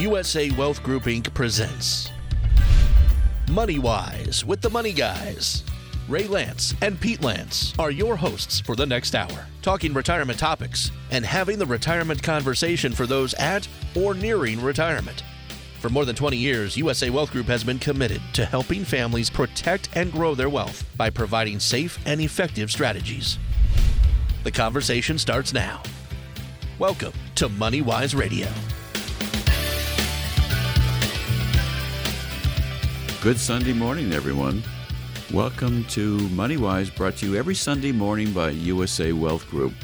[0.00, 1.34] USA Wealth Group Inc.
[1.34, 2.10] presents
[3.50, 5.62] Money Wise with the Money Guys.
[6.08, 10.90] Ray Lance and Pete Lance are your hosts for the next hour, talking retirement topics
[11.10, 15.22] and having the retirement conversation for those at or nearing retirement.
[15.80, 19.90] For more than 20 years, USA Wealth Group has been committed to helping families protect
[19.94, 23.38] and grow their wealth by providing safe and effective strategies.
[24.44, 25.82] The conversation starts now.
[26.78, 28.48] Welcome to Money Wise Radio.
[33.22, 34.62] Good Sunday morning, everyone.
[35.30, 39.74] Welcome to MoneyWise, brought to you every Sunday morning by USA Wealth Group.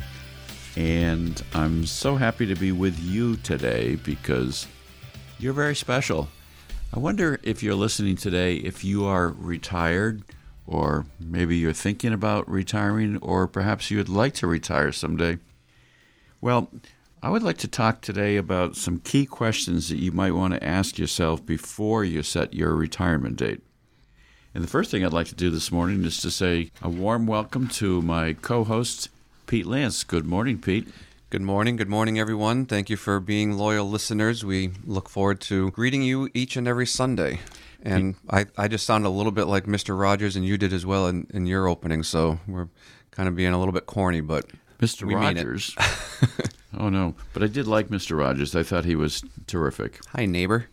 [0.75, 4.67] And I'm so happy to be with you today because
[5.39, 6.29] you're very special.
[6.95, 10.23] I wonder if you're listening today if you are retired,
[10.67, 15.37] or maybe you're thinking about retiring, or perhaps you'd like to retire someday.
[16.41, 16.71] Well,
[17.23, 20.63] I would like to talk today about some key questions that you might want to
[20.63, 23.63] ask yourself before you set your retirement date.
[24.55, 27.27] And the first thing I'd like to do this morning is to say a warm
[27.27, 29.09] welcome to my co host,
[29.47, 30.05] Pete Lance.
[30.05, 30.89] Good morning, Pete.
[31.31, 31.77] Good morning.
[31.77, 32.67] Good morning, everyone.
[32.67, 34.45] Thank you for being loyal listeners.
[34.45, 37.41] We look forward to greeting you each and every Sunday.
[37.83, 39.99] And I, I just sound a little bit like Mr.
[39.99, 42.03] Rogers, and you did as well in, in your opening.
[42.03, 42.69] So we're
[43.11, 44.47] kind of being a little bit corny, but
[44.81, 45.07] Mr.
[45.07, 45.15] we.
[45.15, 45.75] Rogers.
[46.79, 47.15] oh, no.
[47.33, 48.19] But I did like Mr.
[48.19, 48.55] Rogers.
[48.55, 50.01] I thought he was terrific.
[50.09, 50.67] Hi, neighbor.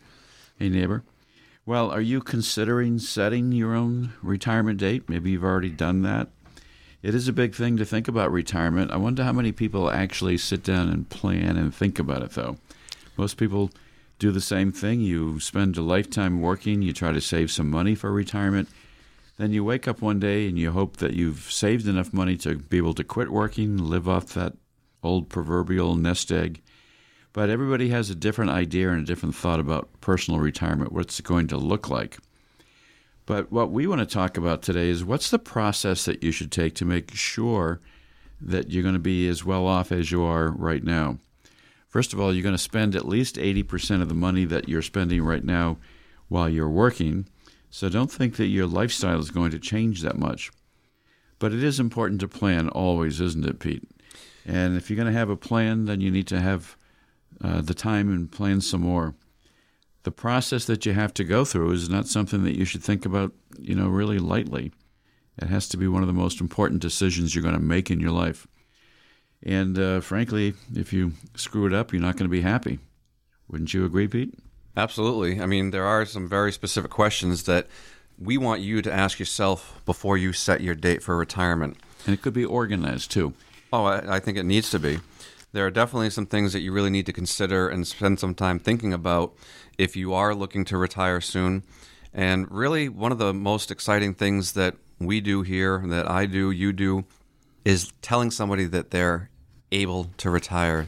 [0.58, 1.04] Hey, neighbor.
[1.66, 5.08] Well, are you considering setting your own retirement date?
[5.08, 6.28] Maybe you've already done that.
[7.02, 8.92] It is a big thing to think about retirement.
[8.92, 12.58] I wonder how many people actually sit down and plan and think about it, though.
[13.18, 13.72] Most people
[14.20, 15.02] do the same thing.
[15.02, 18.70] You spend a lifetime working, you try to save some money for retirement.
[19.38, 22.56] Then you wake up one day and you hope that you've saved enough money to
[22.56, 24.54] be able to quit working, live off that
[25.02, 26.62] old proverbial nest egg.
[27.34, 31.20] But everybody has a different idea and a different thought about personal retirement, what it's
[31.22, 32.20] going to look like.
[33.26, 36.52] But what we want to talk about today is what's the process that you should
[36.52, 37.80] take to make sure
[38.40, 41.18] that you're going to be as well off as you are right now.
[41.88, 44.82] First of all, you're going to spend at least 80% of the money that you're
[44.82, 45.78] spending right now
[46.28, 47.28] while you're working.
[47.74, 50.52] So don't think that your lifestyle is going to change that much.
[51.40, 53.82] But it is important to plan always, isn't it, Pete?
[54.46, 56.78] And if you're going to have a plan, then you need to have
[57.44, 59.16] uh, the time and plan some more.
[60.04, 63.08] The process that you have to go through is not something that you should think
[63.08, 64.72] about, you know, really lightly.
[65.42, 68.00] It has to be one of the most important decisions you're going to make in
[68.00, 68.46] your life.
[69.42, 72.78] And uh, frankly, if you screw it up, you're not going to be happy.
[73.48, 74.36] Wouldn't you agree, Pete?
[74.76, 75.40] Absolutely.
[75.40, 77.68] I mean, there are some very specific questions that
[78.18, 81.78] we want you to ask yourself before you set your date for retirement.
[82.06, 83.34] And it could be organized too.
[83.72, 85.00] Oh, I, I think it needs to be.
[85.52, 88.60] There are definitely some things that you really need to consider and spend some time
[88.60, 89.34] thinking about
[89.78, 91.64] if you are looking to retire soon.
[92.14, 96.50] And really, one of the most exciting things that we do here, that I do,
[96.52, 97.06] you do,
[97.66, 99.30] is telling somebody that they're
[99.72, 100.88] able to retire.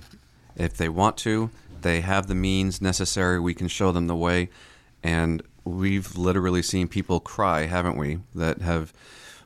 [0.56, 1.50] If they want to,
[1.85, 4.50] they have the means necessary, we can show them the way.
[5.03, 8.91] And we've literally seen people cry, haven't we, that have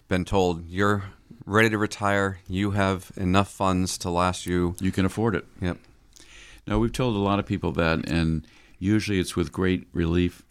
[0.07, 1.03] been told, you're
[1.45, 4.73] ready to retire, you have enough funds to last you.
[4.79, 5.45] You can afford it.
[5.59, 5.79] Yep.
[6.66, 8.47] Now, we've told a lot of people that, and
[8.79, 10.44] usually it's with great relief.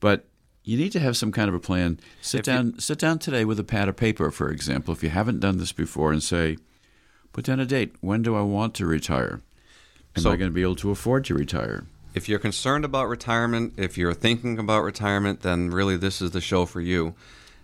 [0.00, 0.26] But
[0.64, 1.98] you need to have some kind of a plan.
[2.20, 5.02] Sit If you- down, sit down today with a pad of paper, for example, if
[5.02, 6.58] you haven't done this before, and say,
[7.32, 7.94] put down a date.
[8.02, 9.40] When do I want to retire?
[10.16, 11.84] Am So- I going to be able to afford to retire?
[12.14, 16.42] If you're concerned about retirement, if you're thinking about retirement, then really this is the
[16.42, 17.14] show for you.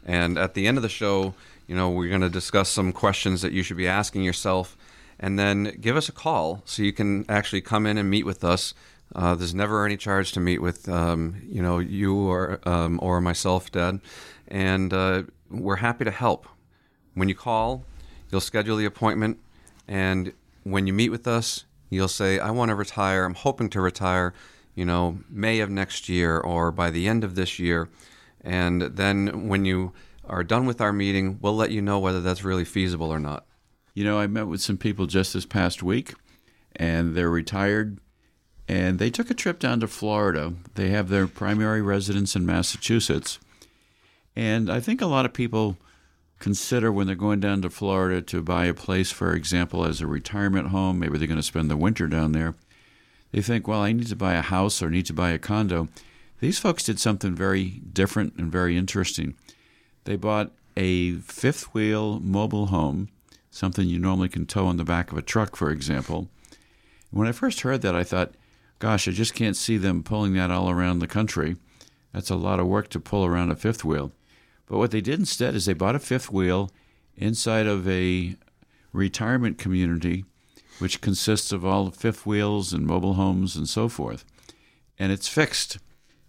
[0.06, 1.34] And at the end of the show,
[1.66, 4.74] you know, we're going to discuss some questions that you should be asking yourself,
[5.20, 8.42] and then give us a call so you can actually come in and meet with
[8.42, 8.72] us.
[9.14, 13.20] Uh, there's never any charge to meet with, um, you know, you or um, or
[13.20, 14.00] myself, Dad,
[14.46, 16.46] and uh, we're happy to help.
[17.12, 17.84] When you call,
[18.30, 19.38] you'll schedule the appointment,
[19.86, 20.32] and
[20.64, 23.24] when you meet with us, you'll say, I want to retire.
[23.24, 24.34] I'm hoping to retire,
[24.74, 27.88] you know, May of next year or by the end of this year.
[28.40, 29.92] And then when you
[30.24, 33.46] are done with our meeting, we'll let you know whether that's really feasible or not.
[33.94, 36.14] You know, I met with some people just this past week,
[36.76, 37.98] and they're retired,
[38.68, 40.54] and they took a trip down to Florida.
[40.74, 43.38] They have their primary residence in Massachusetts.
[44.36, 45.78] And I think a lot of people
[46.38, 50.06] consider when they're going down to Florida to buy a place, for example, as a
[50.06, 52.54] retirement home, maybe they're going to spend the winter down there.
[53.32, 55.88] They think, well, I need to buy a house or need to buy a condo.
[56.40, 59.34] These folks did something very different and very interesting.
[60.04, 63.08] They bought a fifth wheel mobile home,
[63.50, 66.28] something you normally can tow on the back of a truck, for example.
[67.10, 68.34] When I first heard that, I thought,
[68.78, 71.56] gosh, I just can't see them pulling that all around the country.
[72.12, 74.12] That's a lot of work to pull around a fifth wheel.
[74.68, 76.70] But what they did instead is they bought a fifth wheel
[77.16, 78.36] inside of a
[78.92, 80.24] retirement community,
[80.78, 84.24] which consists of all the fifth wheels and mobile homes and so forth.
[84.98, 85.78] And it's fixed.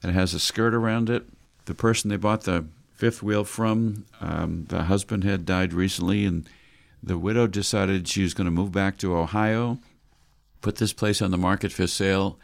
[0.03, 1.25] It has a skirt around it.
[1.65, 2.65] The person they bought the
[2.95, 6.47] fifth wheel from, um, the husband had died recently, and
[7.03, 9.79] the widow decided she was going to move back to Ohio,
[10.61, 12.39] put this place on the market for sale.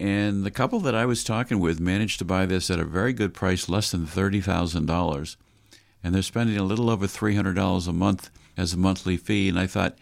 [0.00, 3.12] And the couple that I was talking with managed to buy this at a very
[3.12, 5.36] good price, less than $30,000.
[6.02, 9.50] And they're spending a little over $300 a month as a monthly fee.
[9.50, 9.98] And I thought,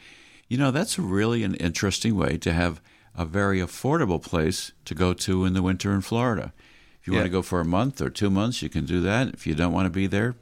[0.46, 2.80] you know, that's really an interesting way to have
[3.16, 6.52] a very affordable place to go to in the winter in Florida.
[7.00, 7.18] If you yeah.
[7.18, 9.34] want to go for a month or two months, you can do that.
[9.34, 10.36] If you don't want to be there,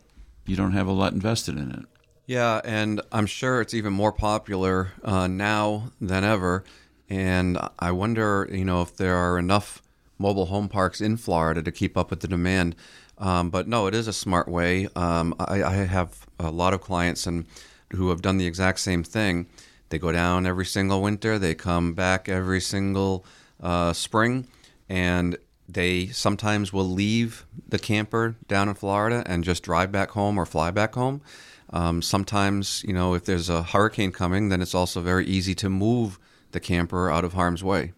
[0.44, 1.86] you don't have a lot invested in it.
[2.26, 6.64] Yeah, and I'm sure it's even more popular uh, now than ever.
[7.08, 9.82] And I wonder, you know, if there are enough
[10.18, 12.74] mobile home parks in Florida to keep up with the demand.
[13.18, 14.88] Um, but no, it is a smart way.
[14.96, 17.46] Um, I, I, have a lot of clients and
[17.92, 19.46] who have done the exact same thing.
[19.88, 21.38] They go down every single winter.
[21.38, 23.24] They come back every single
[23.62, 24.48] uh, spring,
[24.88, 25.38] and
[25.68, 30.44] they sometimes will leave the camper down in Florida and just drive back home or
[30.44, 31.22] fly back home.
[31.70, 35.70] Um, sometimes, you know, if there's a hurricane coming, then it's also very easy to
[35.70, 36.18] move
[36.56, 37.92] the camper out of harm's way.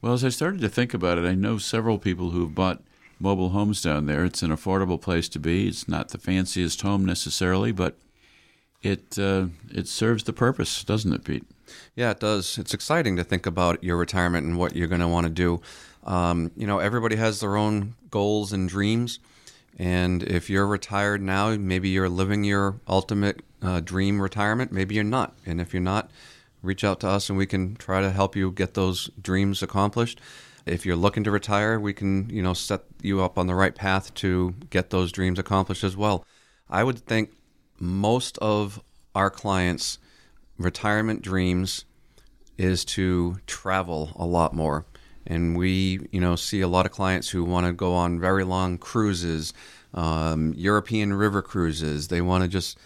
[0.00, 2.80] Well, as I started to think about it, I know several people who've bought
[3.18, 4.24] mobile homes down there.
[4.24, 5.66] It's an affordable place to be.
[5.66, 7.96] It's not the fanciest home necessarily, but
[8.82, 11.44] it uh, it serves the purpose, doesn't it, Pete?
[11.96, 12.56] Yeah, it does.
[12.56, 15.60] It's exciting to think about your retirement and what you're going to want to do.
[16.04, 19.18] Um, you know, everybody has their own goals and dreams.
[19.76, 24.70] And if you're retired now, maybe you're living your ultimate uh, dream retirement.
[24.70, 25.34] Maybe you're not.
[25.44, 26.12] And if you're not,
[26.64, 30.20] reach out to us and we can try to help you get those dreams accomplished.
[30.66, 33.74] If you're looking to retire, we can, you know, set you up on the right
[33.74, 36.24] path to get those dreams accomplished as well.
[36.70, 37.32] I would think
[37.78, 38.82] most of
[39.14, 39.98] our clients'
[40.58, 41.84] retirement dreams
[42.56, 44.86] is to travel a lot more.
[45.26, 48.44] And we, you know, see a lot of clients who want to go on very
[48.44, 49.52] long cruises,
[49.92, 52.08] um, European river cruises.
[52.08, 52.78] They want to just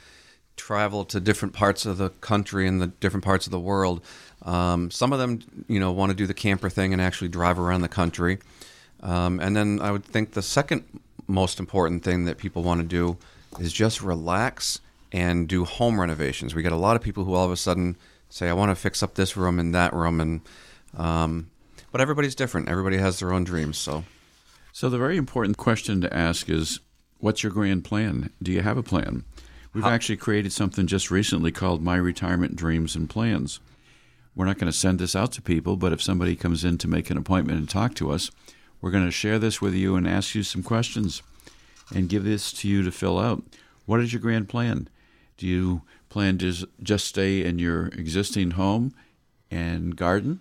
[0.58, 4.02] travel to different parts of the country and the different parts of the world.
[4.42, 7.58] Um, some of them, you know, want to do the camper thing and actually drive
[7.58, 8.38] around the country.
[9.02, 10.84] Um, and then I would think the second
[11.26, 13.16] most important thing that people want to do
[13.60, 14.80] is just relax
[15.12, 16.54] and do home renovations.
[16.54, 17.96] We get a lot of people who all of a sudden
[18.28, 20.40] say, "I want to fix up this room and that room," and
[20.96, 21.50] um,
[21.90, 22.68] but everybody's different.
[22.68, 23.78] Everybody has their own dreams.
[23.78, 24.04] So,
[24.72, 26.80] so the very important question to ask is,
[27.18, 28.30] what's your grand plan?
[28.42, 29.24] Do you have a plan?
[29.72, 33.60] We've How- actually created something just recently called My Retirement Dreams and Plans.
[34.34, 36.88] We're not going to send this out to people, but if somebody comes in to
[36.88, 38.30] make an appointment and talk to us,
[38.80, 41.22] we're going to share this with you and ask you some questions
[41.94, 43.42] and give this to you to fill out.
[43.86, 44.88] What is your grand plan?
[45.36, 48.94] Do you plan to just stay in your existing home
[49.50, 50.40] and garden?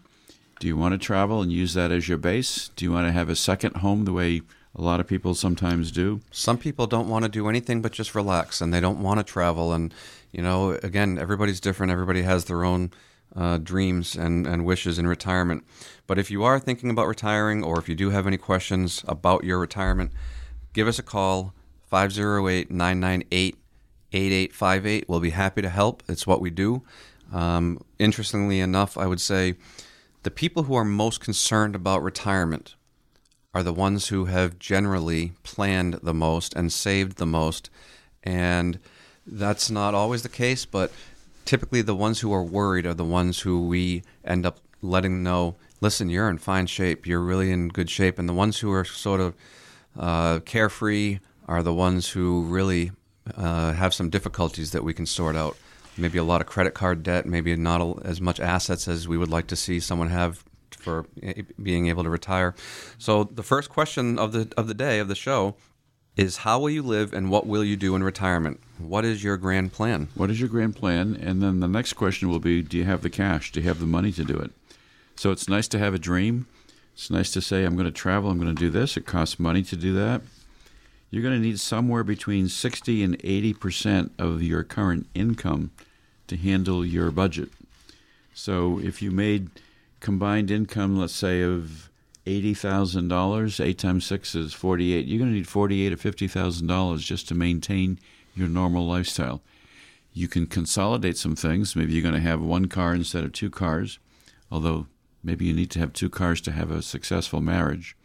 [0.59, 2.69] Do you want to travel and use that as your base?
[2.75, 4.41] Do you want to have a second home the way
[4.77, 6.21] a lot of people sometimes do?
[6.31, 9.23] Some people don't want to do anything but just relax and they don't want to
[9.23, 9.73] travel.
[9.73, 9.93] And,
[10.31, 11.91] you know, again, everybody's different.
[11.91, 12.91] Everybody has their own
[13.35, 15.63] uh, dreams and, and wishes in retirement.
[16.05, 19.43] But if you are thinking about retiring or if you do have any questions about
[19.43, 20.11] your retirement,
[20.73, 21.53] give us a call
[21.89, 23.57] 508 998
[24.13, 25.09] 8858.
[25.09, 26.03] We'll be happy to help.
[26.07, 26.83] It's what we do.
[27.33, 29.55] Um, interestingly enough, I would say
[30.23, 32.75] the people who are most concerned about retirement
[33.57, 37.71] are the ones who have generally planned the most and saved the most.
[38.23, 38.77] And
[39.25, 40.91] that's not always the case, but
[41.43, 45.55] typically the ones who are worried are the ones who we end up letting know
[45.81, 48.19] listen, you're in fine shape, you're really in good shape.
[48.19, 49.33] And the ones who are sort of
[49.97, 52.91] uh, carefree are the ones who really
[53.35, 55.57] uh, have some difficulties that we can sort out.
[55.97, 59.31] Maybe a lot of credit card debt, maybe not as much assets as we would
[59.31, 60.43] like to see someone have
[60.77, 62.55] for eh, being able to retire.
[62.97, 65.55] So the first question of the of the day of the show
[66.15, 68.59] is how will you live and what will you do in retirement?
[68.79, 70.07] What is your grand plan?
[70.15, 71.15] What is your grand plan?
[71.21, 73.51] And then the next question will be do you have the cash?
[73.51, 74.51] Do you have the money to do it?
[75.15, 76.47] So it's nice to have a dream.
[76.93, 78.97] It's nice to say I'm going to travel, I'm going to do this.
[78.97, 80.21] It costs money to do that
[81.09, 85.71] you're going to need somewhere between 60 and 80 percent of your current income
[86.27, 87.49] to handle your budget.
[88.33, 89.49] So if you made
[89.99, 91.89] combined income, let's say of
[92.25, 95.05] eighty thousand dollars, eight times six is forty-eight.
[95.05, 97.99] You're going to need forty-eight or fifty thousand dollars just to maintain
[98.35, 99.41] your normal lifestyle.
[100.13, 101.75] You can consolidate some things.
[101.75, 103.99] Maybe you're going to have one car instead of two cars,
[104.51, 104.87] although
[105.27, 107.97] Maybe you need to have two cars to have a successful marriage.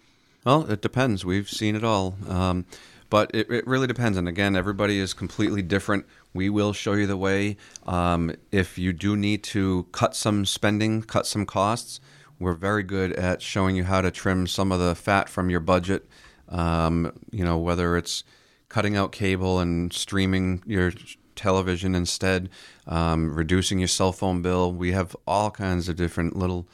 [0.45, 1.25] Well, it depends.
[1.25, 2.17] We've seen it all.
[2.29, 2.67] Um,
[3.13, 4.17] but it, it, really depends.
[4.17, 6.07] And again, everybody is completely different.
[6.33, 7.59] We will show you the way.
[7.85, 12.01] Um, if you do need to cut some spending, cut some costs,
[12.39, 15.61] we're very good at showing you how to trim some of the fat from your
[15.61, 16.09] budget.
[16.49, 18.25] Um, you know, whether it's
[18.71, 20.91] cutting out cable and streaming your
[21.37, 22.49] television instead,
[22.87, 24.73] um, reducing your cell phone bill.
[24.73, 26.67] We have all kinds of different little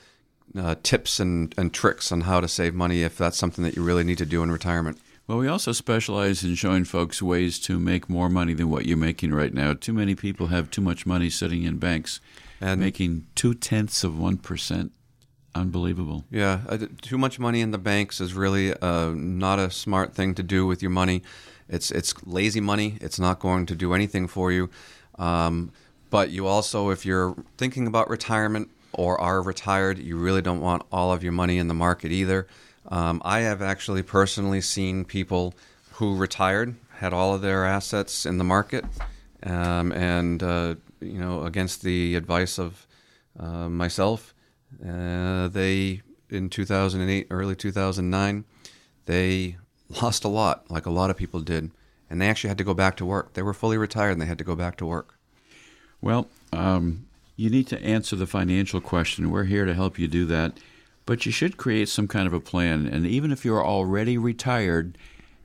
[0.56, 3.82] uh, tips and, and tricks on how to save money if that's something that you
[3.82, 5.00] really need to do in retirement.
[5.28, 8.96] Well, we also specialize in showing folks ways to make more money than what you're
[8.96, 9.74] making right now.
[9.74, 12.22] Too many people have too much money sitting in banks
[12.62, 14.90] and making two tenths of 1%.
[15.54, 16.24] Unbelievable.
[16.30, 20.34] Yeah, uh, too much money in the banks is really uh, not a smart thing
[20.34, 21.22] to do with your money.
[21.68, 22.96] It's it's lazy money.
[23.02, 24.70] It's not going to do anything for you.
[25.18, 25.72] Um,
[26.08, 30.84] but you also, if you're thinking about retirement or are retired, you really don't want
[30.90, 32.46] all of your money in the market either.
[32.88, 35.54] Um, I have actually personally seen people
[35.92, 38.84] who retired had all of their assets in the market,
[39.44, 42.86] um, and uh, you know, against the advice of
[43.38, 44.34] uh, myself,
[44.84, 48.44] uh, they in 2008, early 2009,
[49.06, 49.56] they
[50.02, 51.70] lost a lot, like a lot of people did,
[52.10, 53.34] and they actually had to go back to work.
[53.34, 55.18] They were fully retired and they had to go back to work.
[56.00, 59.30] Well, um, you need to answer the financial question.
[59.30, 60.58] We're here to help you do that.
[61.08, 62.86] But you should create some kind of a plan.
[62.86, 64.98] And even if you're already retired,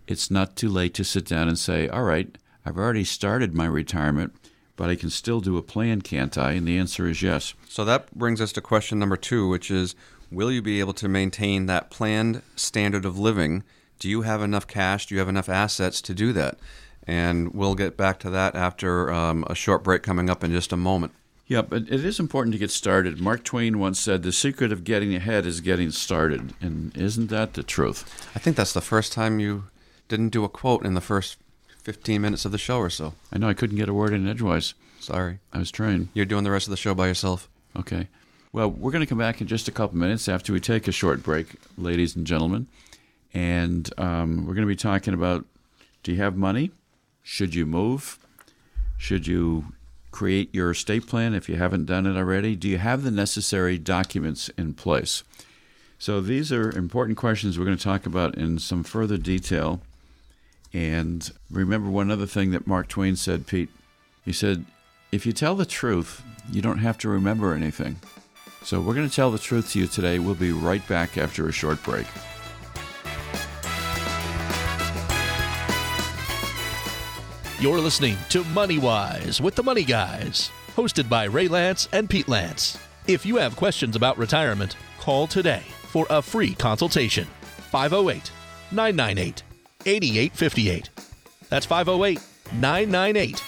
[0.10, 3.68] it's not too late to sit down and say, all right, I've already started my
[3.68, 4.36] retirement,
[4.76, 6.52] but I can still do a plan, can't I?
[6.52, 7.54] And the answer is yes.
[7.70, 9.96] So that brings us to question number two, which is
[10.30, 13.64] Will you be able to maintain that planned standard of living?
[14.00, 15.06] Do you have enough cash?
[15.06, 16.58] Do you have enough assets to do that?
[17.08, 20.74] And we'll get back to that after um, a short break coming up in just
[20.74, 21.14] a moment.
[21.46, 23.20] Yeah, but it is important to get started.
[23.20, 27.54] Mark Twain once said, "The secret of getting ahead is getting started," and isn't that
[27.54, 28.06] the truth?
[28.36, 29.66] I think that's the first time you
[30.08, 31.38] didn't do a quote in the first
[31.82, 33.14] fifteen minutes of the show or so.
[33.32, 34.74] I know I couldn't get a word in edgewise.
[35.00, 36.10] Sorry, I was trying.
[36.14, 37.50] You're doing the rest of the show by yourself.
[37.76, 38.08] Okay.
[38.54, 40.92] Well, we're going to come back in just a couple minutes after we take a
[40.92, 42.68] short break, ladies and gentlemen,
[43.34, 45.46] and um, we're going to be talking about:
[46.04, 46.72] Do you have money?
[47.22, 48.18] Should you move?
[48.98, 49.74] Should you
[50.14, 52.56] create your estate plan if you haven't done it already?
[52.56, 55.24] Do you have the necessary documents in place?
[56.00, 59.82] So, these are important questions we're going to talk about in some further detail.
[60.74, 63.70] And remember one other thing that Mark Twain said, Pete.
[64.24, 64.66] He said,
[65.12, 67.98] If you tell the truth, you don't have to remember anything.
[68.64, 70.20] So, we're going to tell the truth to you today.
[70.20, 72.08] We'll be right back after a short break.
[77.64, 82.28] You're listening to Money Wise with the Money Guys, hosted by Ray Lance and Pete
[82.28, 82.78] Lance.
[83.08, 87.26] If you have questions about retirement, call today for a free consultation.
[87.72, 88.34] 508
[88.74, 89.44] 998
[89.86, 90.90] 8858.
[91.48, 92.20] That's 508
[92.52, 93.42] 998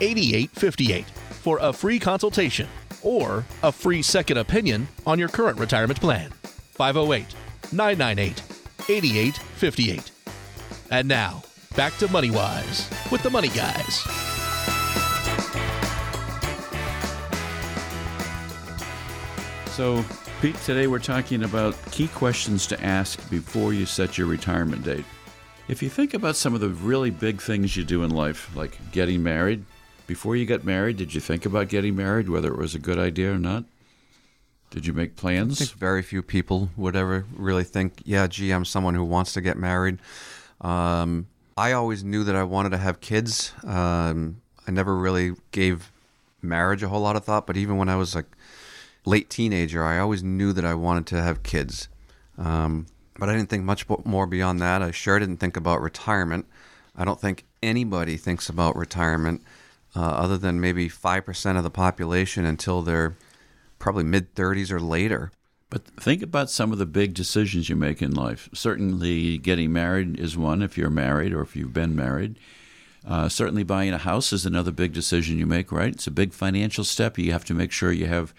[0.00, 2.68] 8858 for a free consultation
[3.02, 6.30] or a free second opinion on your current retirement plan.
[6.72, 7.34] 508
[7.70, 8.42] 998
[8.88, 10.10] 8858.
[10.90, 11.42] And now,
[11.78, 14.00] back to Money Wise with the Money Guys.
[19.76, 20.04] So,
[20.42, 25.04] Pete, today we're talking about key questions to ask before you set your retirement date.
[25.68, 28.76] If you think about some of the really big things you do in life, like
[28.90, 29.64] getting married,
[30.08, 32.98] before you got married, did you think about getting married, whether it was a good
[32.98, 33.62] idea or not?
[34.70, 35.62] Did you make plans?
[35.62, 39.32] I think very few people would ever really think, yeah, gee, I'm someone who wants
[39.34, 40.00] to get married.
[40.60, 41.28] Um,
[41.58, 43.52] I always knew that I wanted to have kids.
[43.64, 45.90] Um, I never really gave
[46.40, 48.26] marriage a whole lot of thought, but even when I was like
[49.04, 51.88] late teenager, I always knew that I wanted to have kids.
[52.38, 52.86] Um,
[53.18, 54.82] but I didn't think much more beyond that.
[54.82, 56.46] I sure didn't think about retirement.
[56.94, 59.42] I don't think anybody thinks about retirement
[59.96, 63.16] uh, other than maybe 5% of the population until they're
[63.80, 65.32] probably mid 30s or later.
[65.70, 68.48] But think about some of the big decisions you make in life.
[68.54, 72.38] Certainly, getting married is one if you're married or if you've been married.
[73.06, 75.92] Uh, certainly, buying a house is another big decision you make, right?
[75.92, 77.18] It's a big financial step.
[77.18, 78.32] You have to make sure you have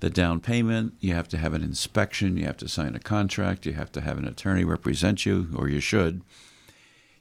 [0.00, 3.64] the down payment, you have to have an inspection, you have to sign a contract,
[3.64, 6.20] you have to have an attorney represent you, or you should.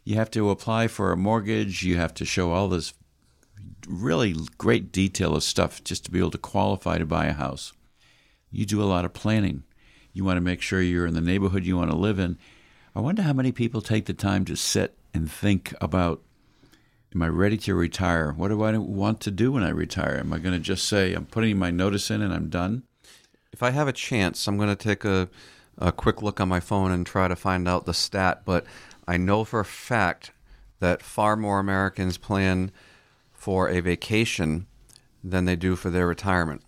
[0.03, 2.93] You have to apply for a mortgage, you have to show all this
[3.87, 7.71] really great detail of stuff just to be able to qualify to buy a house
[8.51, 9.63] you do a lot of planning.
[10.13, 12.37] You want to make sure you're in the neighborhood you want to live in.
[12.95, 16.21] I wonder how many people take the time to sit and think about
[17.13, 18.33] Am I ready to retire?
[18.33, 20.17] What do I want to do when I retire?
[20.17, 22.83] Am I going to just say, I'm putting my notice in and I'm done?
[23.55, 25.29] if I have a chance, I'm going to take a,
[25.77, 28.41] a quick look on my phone and try to find out the stat.
[28.43, 28.65] But
[29.07, 30.31] I know for a fact
[30.81, 32.69] that far more Americans plan
[33.31, 34.67] for a vacation
[35.23, 36.63] than they do for their retirement.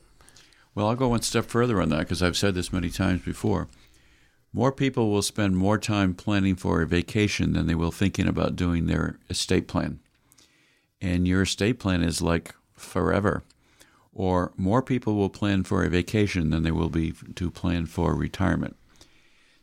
[0.77, 3.67] Well, I'll go one step further on that because I've said this many times before.
[4.53, 8.55] More people will spend more time planning for a vacation than they will thinking about
[8.55, 10.01] doing their estate plan.
[11.01, 13.41] And your estate plan is like forever.
[14.13, 18.13] Or more people will plan for a vacation than they will be to plan for
[18.13, 18.75] retirement.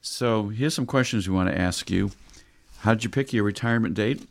[0.01, 2.11] So here's some questions we want to ask you.
[2.79, 4.27] How did you pick your retirement date?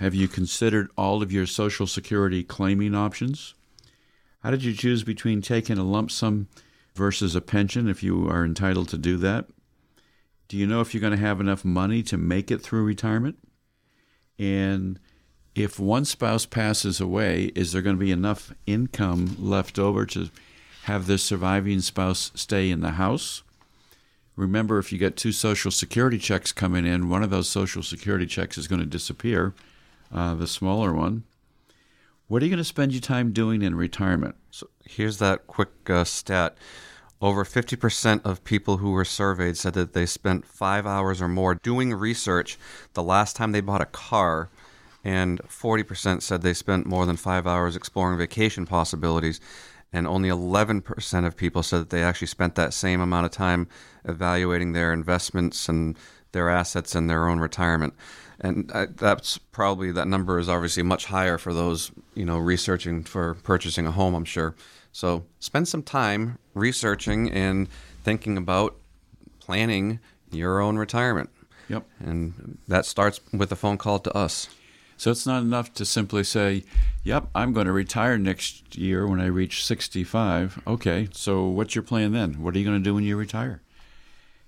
[0.00, 3.54] Have you considered all of your Social Security claiming options?
[4.44, 6.48] How did you choose between taking a lump sum
[6.94, 9.46] versus a pension if you are entitled to do that?
[10.48, 13.38] Do you know if you're going to have enough money to make it through retirement?
[14.38, 15.00] And
[15.54, 20.28] if one spouse passes away, is there going to be enough income left over to
[20.82, 23.42] have the surviving spouse stay in the house?
[24.36, 28.26] Remember, if you get two Social Security checks coming in, one of those Social Security
[28.26, 29.54] checks is going to disappear,
[30.12, 31.24] uh, the smaller one.
[32.26, 34.36] What are you going to spend your time doing in retirement?
[34.50, 36.56] So here's that quick uh, stat.
[37.20, 41.54] Over 50% of people who were surveyed said that they spent five hours or more
[41.54, 42.58] doing research
[42.94, 44.48] the last time they bought a car,
[45.04, 49.38] and 40% said they spent more than five hours exploring vacation possibilities,
[49.92, 53.68] and only 11% of people said that they actually spent that same amount of time
[54.06, 55.98] evaluating their investments and
[56.32, 57.94] their assets and their own retirement.
[58.40, 63.02] And uh, that's probably that number is obviously much higher for those you know researching
[63.04, 64.14] for purchasing a home.
[64.14, 64.54] I'm sure.
[64.92, 67.68] So spend some time researching and
[68.04, 68.76] thinking about
[69.40, 69.98] planning
[70.30, 71.30] your own retirement.
[71.68, 71.84] Yep.
[72.00, 74.48] And that starts with a phone call to us.
[74.96, 76.64] So it's not enough to simply say,
[77.02, 81.82] "Yep, I'm going to retire next year when I reach 65." Okay, so what's your
[81.82, 82.42] plan then?
[82.42, 83.60] What are you going to do when you retire?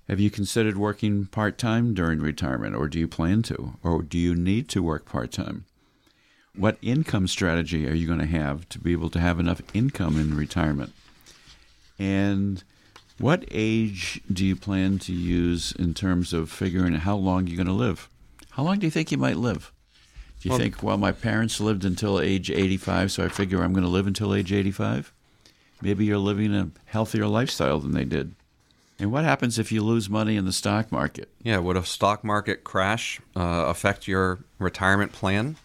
[0.07, 4.35] Have you considered working part-time during retirement or do you plan to or do you
[4.35, 5.65] need to work part-time?
[6.55, 10.17] What income strategy are you going to have to be able to have enough income
[10.17, 10.93] in retirement?
[11.99, 12.63] And
[13.19, 17.67] what age do you plan to use in terms of figuring how long you're going
[17.67, 18.09] to live?
[18.51, 19.73] How long do you think you might live?
[20.39, 23.73] Do you well, think, well, my parents lived until age 85, so I figure I'm
[23.73, 25.11] going to live until age 85?
[25.81, 28.35] Maybe you're living a healthier lifestyle than they did.
[28.99, 31.29] And what happens if you lose money in the stock market?
[31.43, 35.57] Yeah, would a stock market crash uh, affect your retirement plan?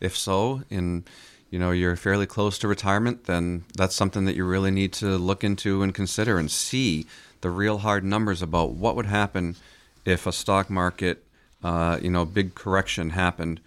[0.00, 1.04] If so, in
[1.50, 5.16] you know you're fairly close to retirement, then that's something that you really need to
[5.16, 7.06] look into and consider and see
[7.40, 9.56] the real hard numbers about what would happen
[10.04, 11.24] if a stock market,
[11.62, 13.60] uh, you know, big correction happened.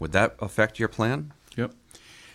[0.00, 1.32] Would that affect your plan?
[1.56, 1.72] Yep.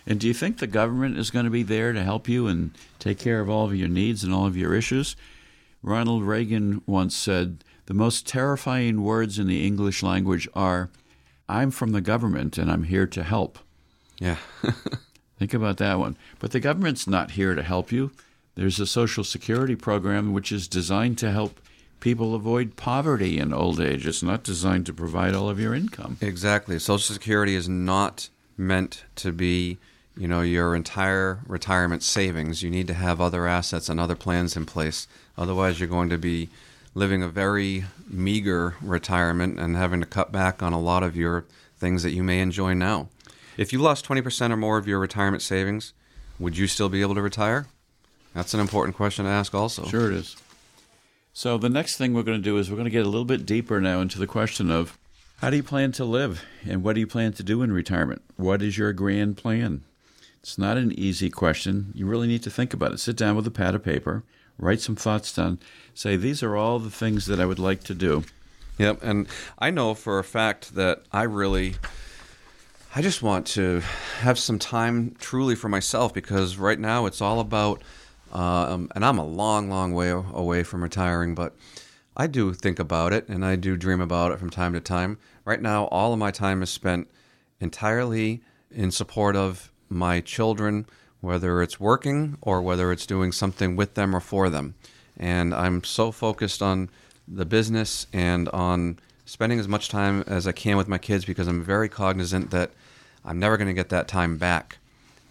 [0.06, 2.70] And do you think the government is going to be there to help you and
[2.98, 5.16] take care of all of your needs and all of your issues?
[5.82, 10.90] Ronald Reagan once said, The most terrifying words in the English language are,
[11.48, 13.58] I'm from the government and I'm here to help.
[14.18, 14.36] Yeah.
[15.38, 16.16] Think about that one.
[16.38, 18.12] But the government's not here to help you.
[18.54, 21.60] There's a Social Security program which is designed to help
[22.00, 24.06] people avoid poverty in old age.
[24.06, 26.18] It's not designed to provide all of your income.
[26.20, 26.78] Exactly.
[26.78, 29.78] Social Security is not meant to be
[30.16, 34.56] you know your entire retirement savings you need to have other assets and other plans
[34.56, 35.06] in place
[35.40, 36.48] otherwise you're going to be
[36.94, 41.44] living a very meager retirement and having to cut back on a lot of your
[41.78, 43.08] things that you may enjoy now.
[43.56, 45.92] If you lost 20% or more of your retirement savings
[46.40, 47.66] would you still be able to retire?
[48.34, 49.84] That's an important question to ask also.
[49.84, 50.36] Sure it is.
[51.32, 53.26] So the next thing we're going to do is we're going to get a little
[53.26, 54.98] bit deeper now into the question of
[55.38, 58.22] how do you plan to live and what do you plan to do in retirement?
[58.36, 59.84] What is your grand plan?
[60.42, 61.92] It's not an easy question.
[61.94, 63.00] You really need to think about it.
[63.00, 64.24] Sit down with a pad of paper,
[64.60, 65.58] write some thoughts down,
[65.94, 68.24] say, these are all the things that I would like to do.
[68.78, 69.02] Yep.
[69.02, 69.26] And
[69.58, 71.74] I know for a fact that I really.
[72.92, 73.82] I just want to
[74.18, 77.82] have some time truly for myself because right now it's all about,
[78.32, 81.54] um, and I'm a long, long way away from retiring, but
[82.16, 85.18] I do think about it and I do dream about it from time to time.
[85.44, 87.08] Right now, all of my time is spent
[87.60, 88.42] entirely
[88.72, 90.86] in support of my children,
[91.20, 94.74] whether it's working or whether it's doing something with them or for them.
[95.16, 96.88] And I'm so focused on
[97.28, 101.46] the business and on spending as much time as I can with my kids because
[101.46, 102.70] I'm very cognizant that
[103.24, 104.78] I'm never going to get that time back.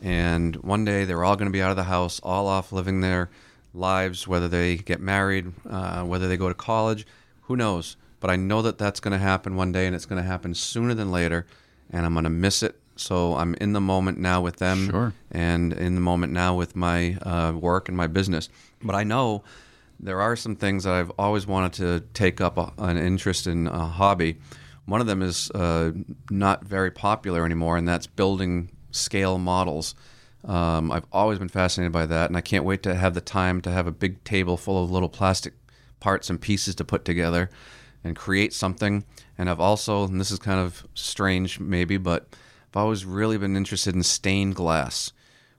[0.02, 3.02] And one day they're all going to be out of the house, all off living
[3.02, 3.30] their
[3.74, 7.06] lives, whether they get married, uh, whether they go to college,
[7.44, 7.98] who knows.
[8.20, 10.54] But I know that that's going to happen one day and it's going to happen
[10.54, 11.46] sooner than later.
[11.90, 15.14] And I'm going to miss it so I'm in the moment now with them sure.
[15.32, 18.50] and in the moment now with my uh, work and my business.
[18.82, 19.44] But I know
[20.00, 23.68] there are some things that I've always wanted to take up a, an interest in
[23.68, 24.38] a hobby.
[24.86, 25.92] One of them is uh,
[26.30, 29.96] not very popular anymore, and that's building scale models.
[30.46, 33.62] Um, I've always been fascinated by that, and I can't wait to have the time
[33.62, 35.54] to have a big table full of little plastic
[36.00, 37.50] parts and pieces to put together
[38.04, 39.04] and create something.
[39.38, 42.30] And I've also, and this is kind of strange maybe, but
[42.72, 45.12] I've always really been interested in stained glass.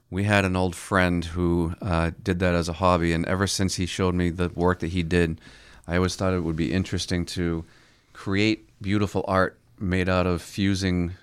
[0.09, 3.75] We had an old friend who uh, did that as a hobby, and ever since
[3.75, 5.39] he showed me the work that he did,
[5.87, 7.65] I always thought it would be interesting to
[8.13, 11.13] create beautiful art made out of fusing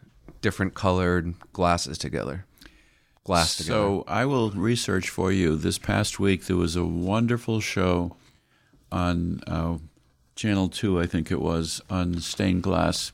[0.41, 2.45] different colored glasses together.
[3.25, 3.79] Glass together.
[3.79, 5.57] So I will research for you.
[5.57, 8.17] This past week, there was a wonderful show
[8.91, 9.79] on uh,
[10.35, 13.13] Channel 2, I think it was, on stained glass.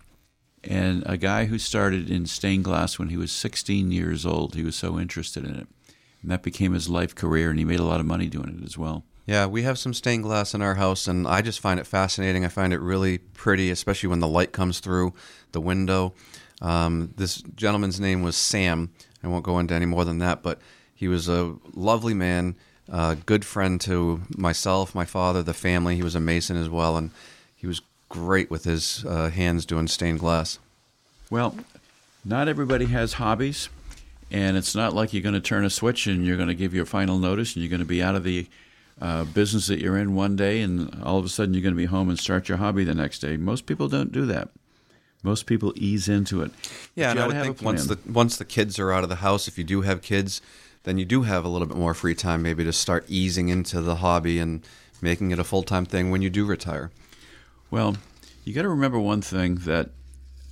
[0.69, 4.63] And a guy who started in stained glass when he was 16 years old, he
[4.63, 5.67] was so interested in it.
[6.23, 8.65] And that became his life career, and he made a lot of money doing it
[8.65, 9.05] as well.
[9.27, 12.45] Yeah, we have some stained glass in our house, and I just find it fascinating.
[12.45, 15.15] I find it really pretty, especially when the light comes through
[15.53, 16.15] the window.
[16.61, 18.91] Um, this gentleman's name was Sam.
[19.23, 20.61] I won't go into any more than that, but
[20.95, 22.57] he was a lovely man,
[22.89, 25.97] a good friend to myself, my father, the family.
[25.97, 27.11] He was a mason as well, and
[28.15, 30.61] great with his uh, hands doing stained glass.
[31.31, 31.57] Well,
[32.25, 33.69] not everybody has hobbies,
[34.31, 36.73] and it's not like you're going to turn a switch and you're going to give
[36.73, 38.47] your final notice and you're going to be out of the
[39.01, 41.79] uh, business that you're in one day and all of a sudden you're going to
[41.79, 43.37] be home and start your hobby the next day.
[43.37, 44.49] Most people don't do that.
[45.25, 46.53] Most people ease into it.
[46.95, 49.49] Yeah, and I would think once the once the kids are out of the house,
[49.49, 50.43] if you do have kids,
[50.85, 53.81] then you do have a little bit more free time, maybe to start easing into
[53.81, 54.63] the hobby and
[55.01, 56.91] making it a full time thing when you do retire.
[57.75, 57.97] Well,
[58.45, 59.91] you got to remember one thing that,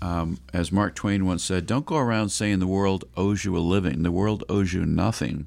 [0.01, 3.61] um, as Mark Twain once said, don't go around saying the world owes you a
[3.61, 4.03] living.
[4.03, 5.47] The world owes you nothing.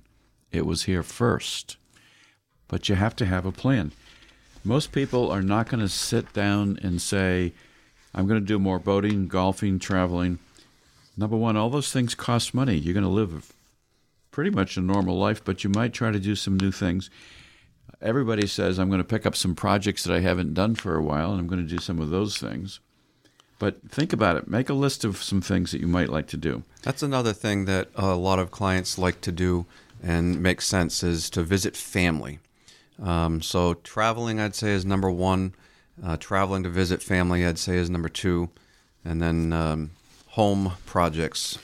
[0.53, 1.75] It was here first.
[2.69, 3.91] But you have to have a plan.
[4.63, 7.51] Most people are not going to sit down and say,
[8.13, 10.39] I'm going to do more boating, golfing, traveling.
[11.17, 12.77] Number one, all those things cost money.
[12.77, 13.51] You're going to live
[14.31, 17.09] pretty much a normal life, but you might try to do some new things.
[18.01, 21.03] Everybody says, I'm going to pick up some projects that I haven't done for a
[21.03, 22.79] while, and I'm going to do some of those things.
[23.57, 24.47] But think about it.
[24.47, 26.63] Make a list of some things that you might like to do.
[26.83, 29.65] That's another thing that a lot of clients like to do
[30.03, 32.39] and makes sense is to visit family.
[33.01, 35.53] Um, so traveling, I'd say, is number one.
[36.03, 38.49] Uh, traveling to visit family, I'd say, is number two,
[39.05, 39.91] and then um,
[40.27, 41.57] home projects.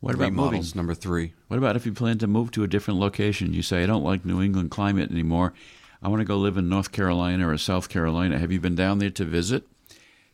[0.00, 0.62] What about moving?
[0.74, 1.32] Number three.
[1.48, 3.52] What about if you plan to move to a different location?
[3.52, 5.52] You say, I don't like New England climate anymore.
[6.02, 8.38] I want to go live in North Carolina or South Carolina.
[8.38, 9.64] Have you been down there to visit?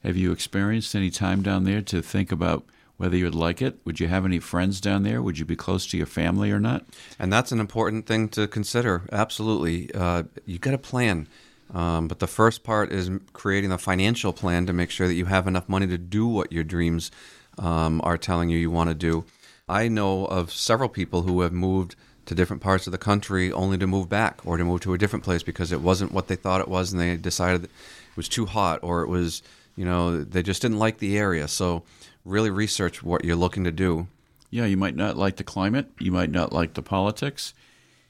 [0.03, 2.64] Have you experienced any time down there to think about
[2.96, 3.79] whether you'd like it?
[3.85, 5.22] Would you have any friends down there?
[5.22, 6.85] Would you be close to your family or not?
[7.18, 9.03] And that's an important thing to consider.
[9.12, 9.94] Absolutely.
[9.94, 11.29] Uh, you got a plan.
[11.72, 15.27] Um, but the first part is creating a financial plan to make sure that you
[15.27, 17.11] have enough money to do what your dreams
[17.59, 19.25] um, are telling you you want to do.
[19.72, 23.78] I know of several people who have moved to different parts of the country only
[23.78, 26.37] to move back or to move to a different place because it wasn't what they
[26.37, 27.70] thought it was and they decided it
[28.14, 29.42] was too hot or it was,
[29.74, 31.48] you know, they just didn't like the area.
[31.48, 31.85] So
[32.22, 34.08] really research what you're looking to do.
[34.50, 37.54] Yeah, you might not like the climate, you might not like the politics,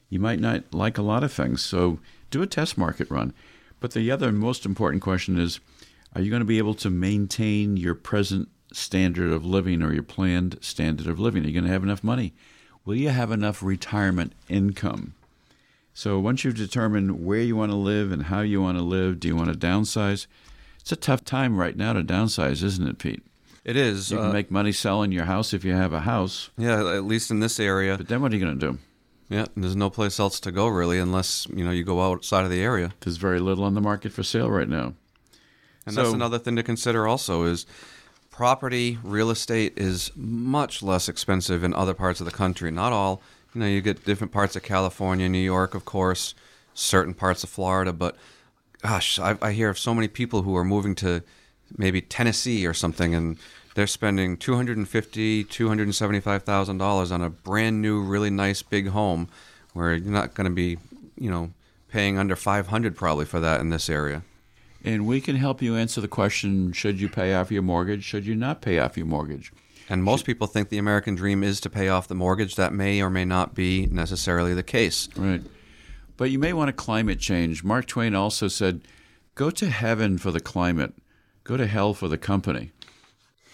[0.09, 1.61] you might not like a lot of things.
[1.61, 1.99] So
[2.29, 3.33] do a test market run.
[3.79, 5.61] But the other most important question is
[6.13, 10.03] are you going to be able to maintain your present standard of living or your
[10.03, 11.43] planned standard of living?
[11.43, 12.33] Are you going to have enough money?
[12.85, 15.13] Will you have enough retirement income?
[15.93, 19.19] So once you've determined where you want to live and how you want to live,
[19.19, 20.27] do you want to downsize?
[20.79, 23.23] It's a tough time right now to downsize, isn't it, Pete?
[23.63, 24.11] It is.
[24.11, 26.49] You can uh, make money selling your house if you have a house.
[26.57, 27.95] Yeah, at least in this area.
[27.97, 28.79] But then what are you going to do?
[29.29, 32.51] Yeah, there's no place else to go really unless you know you go outside of
[32.51, 32.91] the area.
[32.99, 34.93] There's very little on the market for sale right now.
[35.85, 37.65] And so, that's another thing to consider also is
[38.33, 42.71] property, real estate is much less expensive in other parts of the country.
[42.71, 43.21] Not all,
[43.53, 46.33] you know, you get different parts of California, New York, of course,
[46.73, 48.17] certain parts of Florida, but
[48.81, 51.21] gosh, I, I hear of so many people who are moving to
[51.77, 53.37] maybe Tennessee or something and
[53.75, 57.81] they're spending two hundred and fifty, two hundred and seventy-five thousand dollars on a brand
[57.81, 59.29] new, really nice big home,
[59.73, 60.77] where you're not going to be,
[61.17, 61.51] you know,
[61.89, 64.23] paying under five hundred probably for that in this area.
[64.83, 68.03] And we can help you answer the question: Should you pay off your mortgage?
[68.03, 69.51] Should you not pay off your mortgage?
[69.89, 72.55] And most people think the American dream is to pay off the mortgage.
[72.55, 75.09] That may or may not be necessarily the case.
[75.15, 75.41] Right.
[76.17, 77.63] But you may want to climate change.
[77.63, 78.81] Mark Twain also said,
[79.35, 80.93] "Go to heaven for the climate,
[81.43, 82.71] go to hell for the company."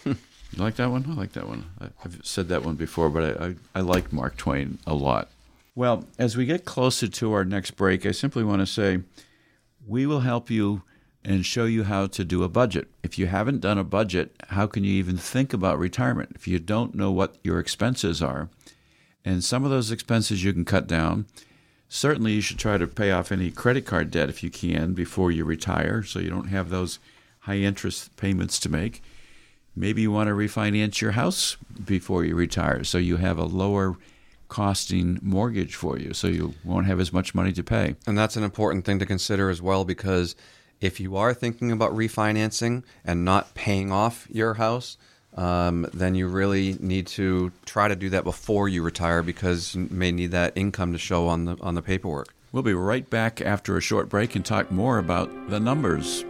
[0.51, 1.05] You like that one?
[1.07, 1.65] I like that one.
[1.79, 5.29] I, have said that one before, but I, I, I like Mark Twain a lot.
[5.75, 9.01] Well, as we get closer to our next break, I simply want to say
[9.87, 10.81] we will help you
[11.23, 12.87] and show you how to do a budget.
[13.03, 16.59] If you haven't done a budget, how can you even think about retirement if you
[16.59, 18.49] don't know what your expenses are?
[19.25, 21.25] And some of those expenses you can cut down.
[21.89, 25.31] Certainly, you should try to pay off any credit card debt if you can before
[25.31, 26.99] you retire so you don't have those
[27.39, 29.01] high interest payments to make.
[29.75, 33.97] Maybe you want to refinance your house before you retire so you have a lower
[34.49, 37.95] costing mortgage for you so you won't have as much money to pay.
[38.05, 40.35] And that's an important thing to consider as well because
[40.81, 44.97] if you are thinking about refinancing and not paying off your house,
[45.35, 49.87] um, then you really need to try to do that before you retire because you
[49.91, 52.33] may need that income to show on the on the paperwork.
[52.51, 56.25] We'll be right back after a short break and talk more about the numbers.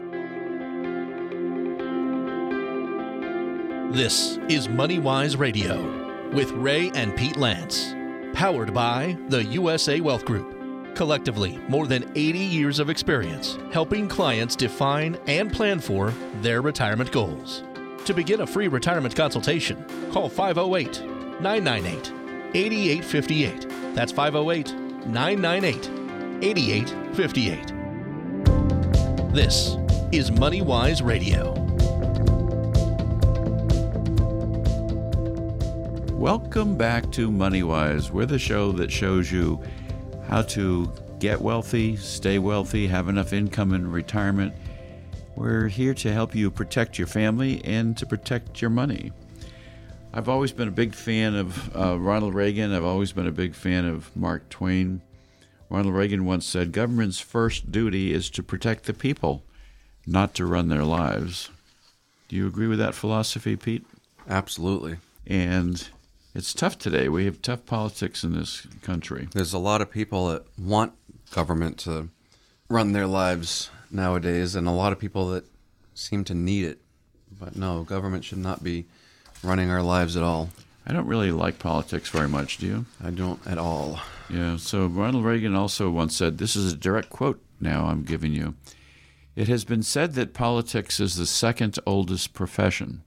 [3.96, 7.96] This is MoneyWise Radio with Ray and Pete Lance,
[8.34, 10.59] powered by the USA Wealth Group.
[10.96, 17.12] Collectively, more than 80 years of experience helping clients define and plan for their retirement
[17.12, 17.64] goals.
[18.06, 21.02] To begin a free retirement consultation, call 508
[21.42, 22.12] 998
[22.56, 23.96] 8858.
[23.96, 24.76] That's 508
[25.08, 25.90] 998
[26.44, 27.74] 8858.
[29.34, 29.78] This
[30.12, 31.54] is MoneyWise Radio.
[36.20, 38.12] Welcome back to MoneyWise.
[38.12, 39.62] We're the show that shows you
[40.30, 44.54] how to get wealthy, stay wealthy, have enough income in retirement.
[45.36, 49.12] We're here to help you protect your family and to protect your money.
[50.14, 52.72] I've always been a big fan of uh, Ronald Reagan.
[52.74, 55.02] I've always been a big fan of Mark Twain.
[55.68, 59.44] Ronald Reagan once said, Government's first duty is to protect the people,
[60.06, 61.50] not to run their lives.
[62.28, 63.86] Do you agree with that philosophy, Pete?
[64.30, 64.98] Absolutely.
[65.26, 65.90] And
[66.36, 67.10] it's tough today.
[67.10, 69.28] We have tough politics in this country.
[69.34, 70.94] There's a lot of people that want
[71.32, 72.10] government to
[72.70, 75.46] run their lives nowadays, and a lot of people that
[75.94, 76.80] seem to need it.
[77.40, 78.86] But no, government should not be
[79.44, 80.50] running our lives at all.
[80.86, 82.86] I don't really like politics very much, do you?
[83.04, 84.00] I don't at all.
[84.30, 88.34] Yeah, so Ronald Reagan also once said this is a direct quote now I'm giving
[88.34, 88.56] you.
[89.36, 93.04] It has been said that politics is the second oldest profession.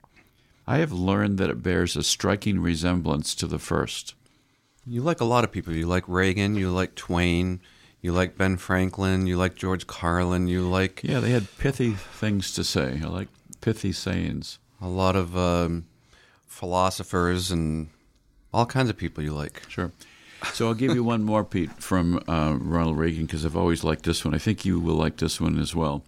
[0.65, 4.15] I have learned that it bears a striking resemblance to the first.
[4.85, 5.73] You like a lot of people.
[5.73, 7.59] You like Reagan, you like Twain,
[8.01, 11.01] you like Ben Franklin, you like George Carlin, you like.
[11.03, 12.99] Yeah, they had pithy things to say.
[13.03, 13.29] I like
[13.61, 14.59] pithy sayings.
[14.81, 15.85] A lot of um,
[16.45, 17.89] philosophers and
[18.53, 19.63] all kinds of people you like.
[19.69, 19.91] Sure.
[20.51, 24.03] So I'll give you one more, Pete, from uh, Ronald Reagan, because I've always liked
[24.03, 24.35] this one.
[24.35, 26.03] I think you will like this one as well.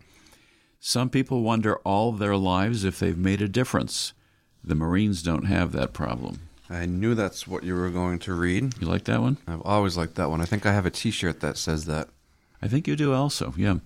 [0.81, 4.13] Some people wonder all their lives if they've made a difference.
[4.65, 6.39] The Marines don't have that problem.
[6.69, 8.73] I knew that's what you were going to read.
[8.81, 9.37] You like that one?
[9.47, 10.41] I've always liked that one.
[10.41, 12.09] I think I have a T-shirt that says that.
[12.63, 13.53] I think you do also.
[13.55, 13.77] Yeah.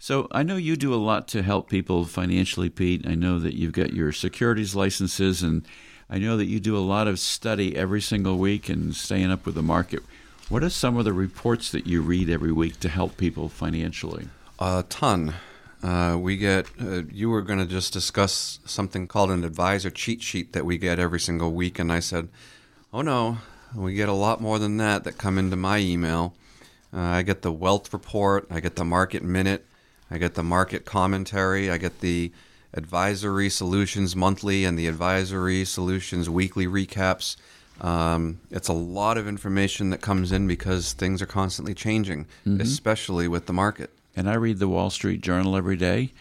[0.00, 3.06] So I know you do a lot to help people financially, Pete.
[3.06, 5.64] I know that you've got your securities licenses, and
[6.10, 9.46] I know that you do a lot of study every single week and staying up
[9.46, 10.02] with the market.
[10.48, 14.28] What are some of the reports that you read every week to help people financially?
[14.58, 15.34] A ton.
[15.82, 20.22] Uh, we get, uh, you were going to just discuss something called an advisor cheat
[20.22, 21.78] sheet that we get every single week.
[21.78, 22.28] And I said,
[22.92, 23.38] oh no,
[23.74, 26.34] we get a lot more than that that come into my email.
[26.92, 29.66] Uh, I get the wealth report, I get the market minute,
[30.10, 32.32] I get the market commentary, I get the
[32.72, 37.36] advisory solutions monthly and the advisory solutions weekly recaps.
[37.80, 42.60] Um, it's a lot of information that comes in because things are constantly changing, mm-hmm.
[42.60, 43.90] especially with the market.
[44.16, 46.14] And I read the Wall Street Journal every day,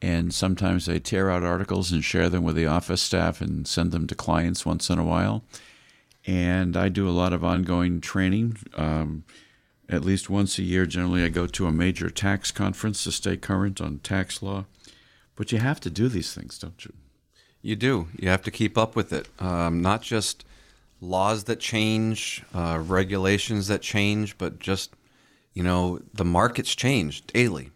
[0.00, 3.92] and sometimes I tear out articles and share them with the office staff and send
[3.92, 5.44] them to clients once in a while.
[6.26, 8.56] And I do a lot of ongoing training.
[8.74, 9.24] Um,
[9.88, 13.36] at least once a year, generally, I go to a major tax conference to stay
[13.36, 14.64] current on tax law.
[15.36, 16.94] But you have to do these things, don't you?
[17.60, 18.08] You do.
[18.18, 19.28] You have to keep up with it.
[19.38, 20.44] Um, not just
[21.00, 24.94] laws that change, uh, regulations that change, but just
[25.54, 27.70] you know the markets change daily.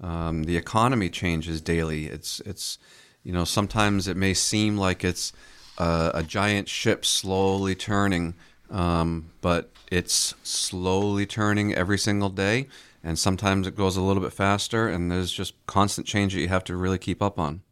[0.00, 2.06] Um, the economy changes daily.
[2.06, 2.78] It's it's
[3.22, 5.32] you know sometimes it may seem like it's
[5.78, 8.34] a, a giant ship slowly turning,
[8.70, 12.68] um, but it's slowly turning every single day.
[13.04, 16.48] And sometimes it goes a little bit faster, and there's just constant change that you
[16.48, 17.62] have to really keep up on.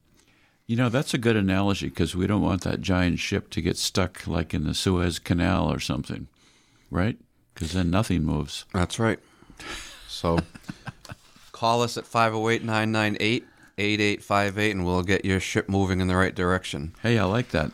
[0.66, 3.77] You know, that's a good analogy because we don't want that giant ship to get
[3.77, 6.27] stuck like in the Suez Canal or something,
[6.90, 7.16] right?
[7.55, 8.64] Because then nothing moves.
[8.73, 9.20] That's right.
[10.09, 10.38] So
[11.53, 13.44] call us at 508 998
[13.79, 16.94] 8858 and we'll get your ship moving in the right direction.
[17.03, 17.73] Hey, I like that.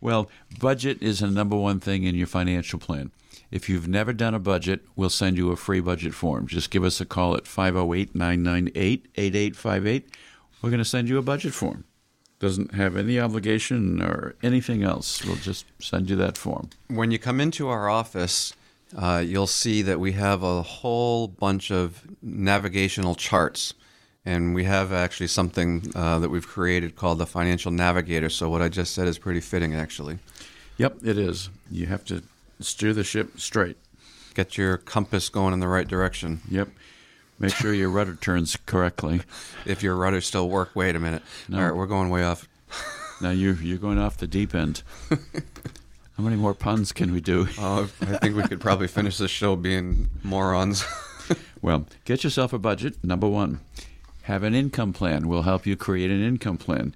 [0.00, 3.10] well, budget is a number one thing in your financial plan.
[3.50, 6.46] If you've never done a budget, we'll send you a free budget form.
[6.46, 10.08] Just give us a call at 508 998 8858.
[10.62, 11.84] We're going to send you a budget form.
[12.38, 15.24] Doesn't have any obligation or anything else.
[15.24, 16.70] We'll just send you that form.
[16.88, 18.52] When you come into our office,
[18.94, 23.74] uh, you'll see that we have a whole bunch of navigational charts.
[24.24, 28.28] And we have actually something uh, that we've created called the Financial Navigator.
[28.28, 30.18] So, what I just said is pretty fitting, actually.
[30.78, 31.48] Yep, it is.
[31.70, 32.24] You have to
[32.58, 33.76] steer the ship straight.
[34.34, 36.40] Get your compass going in the right direction.
[36.50, 36.68] Yep.
[37.38, 39.22] Make sure your rudder turns correctly.
[39.64, 41.22] If your rudder still work, wait a minute.
[41.48, 41.58] No.
[41.58, 42.48] All right, we're going way off.
[43.20, 44.82] Now you're you're going off the deep end.
[46.16, 47.46] How many more puns can we do?
[47.58, 50.84] Uh, I think we could probably finish this show being morons.
[51.62, 53.02] Well, get yourself a budget.
[53.02, 53.58] Number one,
[54.22, 55.26] have an income plan.
[55.26, 56.94] We'll help you create an income plan.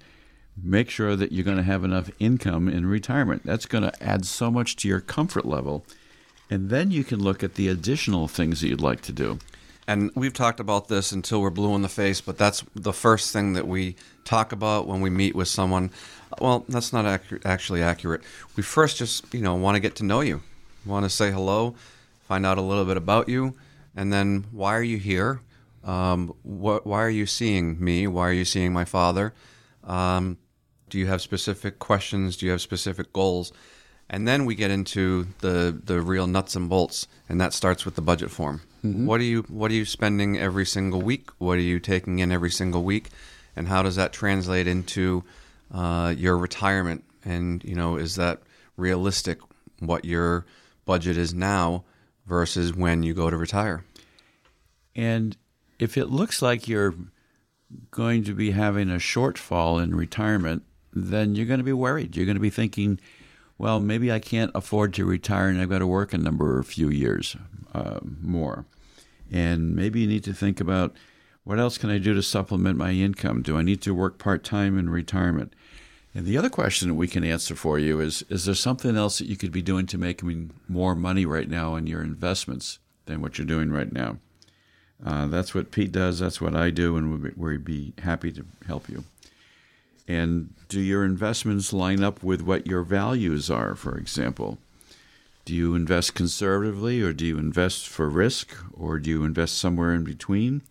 [0.61, 3.41] Make sure that you're going to have enough income in retirement.
[3.43, 5.85] That's going to add so much to your comfort level.
[6.49, 9.39] And then you can look at the additional things that you'd like to do.
[9.87, 13.33] And we've talked about this until we're blue in the face, but that's the first
[13.33, 15.91] thing that we talk about when we meet with someone.
[16.39, 17.05] Well, that's not
[17.45, 18.21] actually accurate.
[18.55, 20.41] We first just, you know, want to get to know you,
[20.85, 21.75] want to say hello,
[22.27, 23.55] find out a little bit about you,
[23.95, 25.41] and then why are you here?
[25.83, 28.07] Um, what, why are you seeing me?
[28.07, 29.33] Why are you seeing my father?
[29.83, 30.37] Um,
[30.89, 32.37] do you have specific questions?
[32.37, 33.51] Do you have specific goals?
[34.09, 37.95] And then we get into the the real nuts and bolts, and that starts with
[37.95, 38.61] the budget form.
[39.05, 41.29] What are you What are you spending every single week?
[41.37, 43.09] What are you taking in every single week?
[43.55, 45.23] And how does that translate into
[45.73, 47.03] uh, your retirement?
[47.23, 48.41] And you know, is that
[48.77, 49.39] realistic?
[49.79, 50.45] What your
[50.85, 51.85] budget is now
[52.25, 53.83] versus when you go to retire?
[54.95, 55.35] And
[55.79, 56.93] if it looks like you're
[57.89, 62.15] going to be having a shortfall in retirement, then you're going to be worried.
[62.15, 62.99] You're going to be thinking,
[63.57, 66.67] well, maybe I can't afford to retire and I've got to work a number of
[66.67, 67.35] few years
[67.73, 68.65] uh, more.
[69.31, 70.95] And maybe you need to think about
[71.43, 73.41] what else can I do to supplement my income?
[73.41, 75.53] Do I need to work part time in retirement?
[76.13, 79.17] And the other question that we can answer for you is Is there something else
[79.19, 80.21] that you could be doing to make
[80.67, 84.17] more money right now in your investments than what you're doing right now?
[85.03, 86.19] Uh, that's what Pete does.
[86.19, 89.03] That's what I do, and we'd, we'd be happy to help you.
[90.07, 94.59] And do your investments line up with what your values are, for example?
[95.45, 99.93] Do you invest conservatively, or do you invest for risk, or do you invest somewhere
[99.93, 100.61] in between?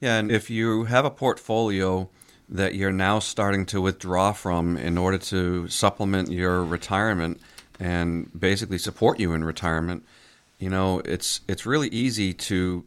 [0.00, 2.08] Yeah, and if you have a portfolio
[2.52, 7.40] that you're now starting to withdraw from in order to supplement your retirement
[7.80, 10.04] and basically support you in retirement,
[10.58, 12.84] you know, it's it's really easy to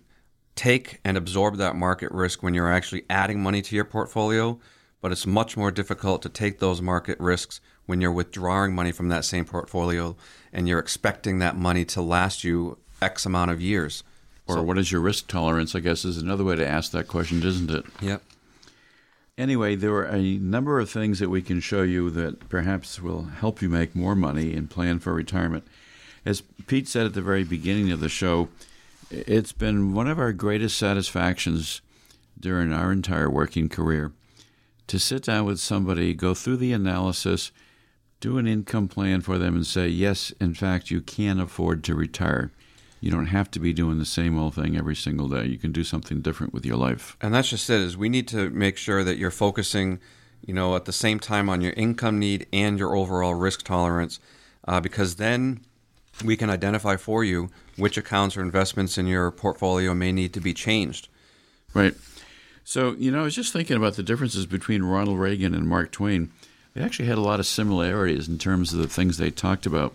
[0.55, 4.57] take and absorb that market risk when you're actually adding money to your portfolio,
[5.01, 9.09] but it's much more difficult to take those market risks when you're withdrawing money from
[9.09, 10.15] that same portfolio
[10.53, 14.03] and you're expecting that money to last you X amount of years.
[14.47, 15.73] Or what is your risk tolerance?
[15.73, 17.83] I guess is another way to ask that question, isn't it?
[17.99, 18.21] Yep.
[19.37, 23.23] Anyway, there are a number of things that we can show you that perhaps will
[23.23, 25.65] help you make more money and plan for retirement.
[26.25, 28.47] As Pete said at the very beginning of the show,
[29.11, 31.81] it's been one of our greatest satisfactions
[32.39, 34.13] during our entire working career
[34.87, 37.51] to sit down with somebody, go through the analysis,
[38.21, 41.93] do an income plan for them, and say, yes, in fact, you can afford to
[41.93, 42.51] retire.
[43.05, 45.45] You don't have to be doing the same old thing every single day.
[45.45, 47.15] You can do something different with your life.
[47.21, 47.79] And that's just it.
[47.79, 49.99] Is we need to make sure that you're focusing,
[50.43, 54.19] you know, at the same time on your income need and your overall risk tolerance,
[54.67, 55.59] uh, because then
[56.23, 60.39] we can identify for you which accounts or investments in your portfolio may need to
[60.39, 61.07] be changed.
[61.75, 61.93] Right.
[62.63, 65.91] So, you know, I was just thinking about the differences between Ronald Reagan and Mark
[65.91, 66.31] Twain.
[66.73, 69.93] They actually had a lot of similarities in terms of the things they talked about.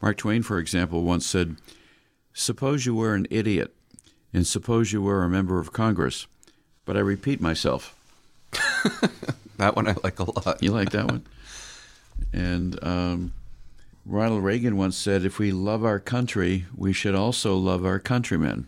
[0.00, 1.54] Mark Twain, for example, once said,
[2.34, 3.74] Suppose you were an idiot,
[4.32, 6.26] and suppose you were a member of Congress.
[6.84, 7.94] But I repeat myself.
[9.56, 10.62] that one I like a lot.
[10.62, 11.24] You like that one?
[12.32, 13.32] And um,
[14.04, 18.66] Ronald Reagan once said, If we love our country, we should also love our countrymen.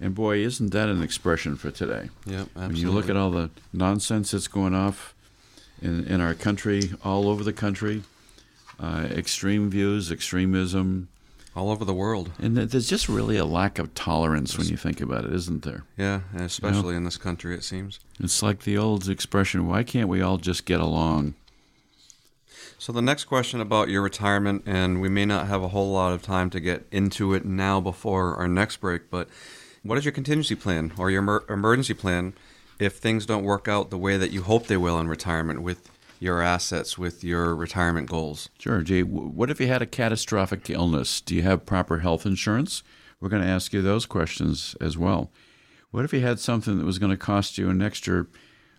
[0.00, 2.10] And boy, isn't that an expression for today?
[2.26, 2.66] Yeah, absolutely.
[2.66, 5.14] When you look at all the nonsense that's going off
[5.80, 8.02] in, in our country, all over the country,
[8.78, 11.08] uh, extreme views, extremism,
[11.56, 12.30] all over the world.
[12.38, 15.84] And there's just really a lack of tolerance when you think about it, isn't there?
[15.96, 16.98] Yeah, especially you know?
[16.98, 18.00] in this country, it seems.
[18.18, 21.34] It's like the old expression why can't we all just get along?
[22.78, 26.12] So, the next question about your retirement, and we may not have a whole lot
[26.12, 29.28] of time to get into it now before our next break, but
[29.82, 32.34] what is your contingency plan or your emer- emergency plan
[32.78, 35.88] if things don't work out the way that you hope they will in retirement with
[36.24, 38.48] your assets with your retirement goals.
[38.58, 38.82] Sure.
[38.82, 41.20] Jay, what if you had a catastrophic illness?
[41.20, 42.82] Do you have proper health insurance?
[43.20, 45.30] We're going to ask you those questions as well.
[45.90, 48.26] What if you had something that was going to cost you an extra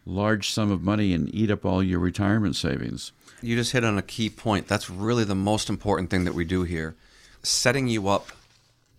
[0.05, 3.11] large sum of money and eat up all your retirement savings?
[3.41, 4.67] You just hit on a key point.
[4.67, 6.95] That's really the most important thing that we do here
[7.43, 8.31] setting you up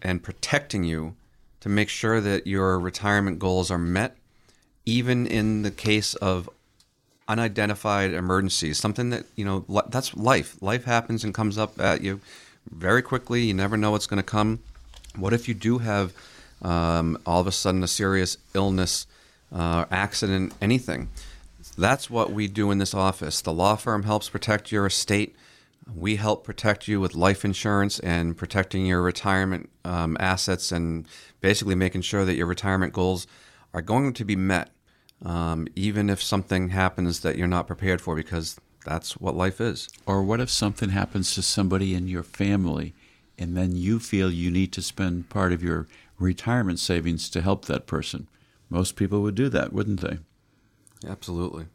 [0.00, 1.16] and protecting you
[1.60, 4.16] to make sure that your retirement goals are met,
[4.84, 6.48] even in the case of
[7.28, 8.78] unidentified emergencies.
[8.78, 10.60] Something that, you know, that's life.
[10.62, 12.20] Life happens and comes up at you
[12.70, 13.42] very quickly.
[13.42, 14.60] You never know what's going to come.
[15.16, 16.12] What if you do have
[16.62, 19.06] um, all of a sudden a serious illness,
[19.52, 21.08] uh, accident, anything?
[21.78, 23.40] That's what we do in this office.
[23.40, 25.36] The law firm helps protect your estate.
[25.94, 31.06] We help protect you with life insurance and protecting your retirement um, assets and
[31.40, 33.26] basically making sure that your retirement goals
[33.72, 34.70] are going to be met,
[35.24, 39.88] um, even if something happens that you're not prepared for, because that's what life is.
[40.06, 42.94] Or what if something happens to somebody in your family
[43.38, 45.86] and then you feel you need to spend part of your
[46.18, 48.28] retirement savings to help that person?
[48.70, 50.18] Most people would do that, wouldn't they?
[51.06, 51.66] Absolutely.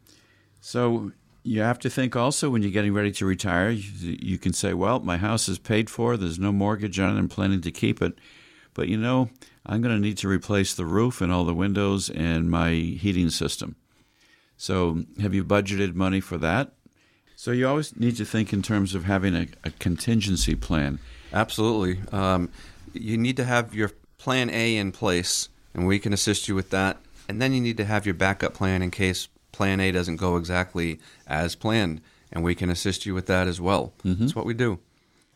[0.60, 1.12] So
[1.42, 4.74] you have to think also when you're getting ready to retire, you, you, can say,
[4.74, 8.00] well, my house is paid for, there's no mortgage on it, I'm planning to keep
[8.00, 8.14] it.
[8.74, 9.30] But you know,
[9.66, 13.30] I'm going to need to replace the roof and all the windows and my heating
[13.30, 13.76] system.
[14.56, 16.72] So have you budgeted money for that?
[17.36, 21.00] So you always need to think in terms of having a, a contingency plan.
[21.32, 22.00] Absolutely.
[22.12, 22.50] Um,
[22.92, 26.70] you need to have your plan A in place, and we can assist you with
[26.70, 26.98] that.
[27.28, 30.36] And then you need to have your backup plan in case plan A doesn't go
[30.36, 32.00] exactly as planned,
[32.30, 33.92] and we can assist you with that as well.
[34.04, 34.20] Mm-hmm.
[34.20, 34.78] That's what we do.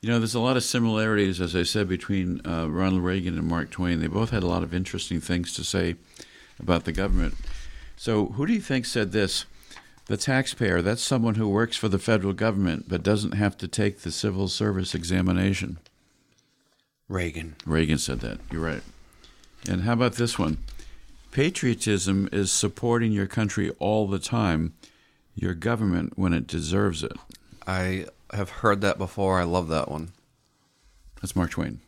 [0.00, 3.48] You know, there's a lot of similarities, as I said, between uh, Ronald Reagan and
[3.48, 4.00] Mark Twain.
[4.00, 5.96] They both had a lot of interesting things to say
[6.60, 7.34] about the government.
[7.96, 9.46] So, who do you think said this?
[10.06, 14.00] The taxpayer, that's someone who works for the federal government but doesn't have to take
[14.00, 15.78] the civil service examination.
[17.08, 17.56] Reagan.
[17.64, 18.38] Reagan said that.
[18.52, 18.82] You're right.
[19.68, 20.58] And how about this one?
[21.32, 24.74] Patriotism is supporting your country all the time,
[25.34, 27.12] your government when it deserves it.
[27.66, 29.38] I have heard that before.
[29.38, 30.12] I love that one.
[31.20, 31.80] That's Mark Twain.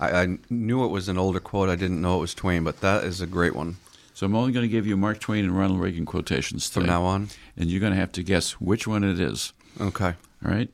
[0.00, 1.68] I, I knew it was an older quote.
[1.68, 3.76] I didn't know it was Twain, but that is a great one.
[4.14, 6.86] So I'm only going to give you Mark Twain and Ronald Reagan quotations today, from
[6.86, 9.52] now on, and you're going to have to guess which one it is.
[9.80, 10.14] Okay.
[10.44, 10.70] All right.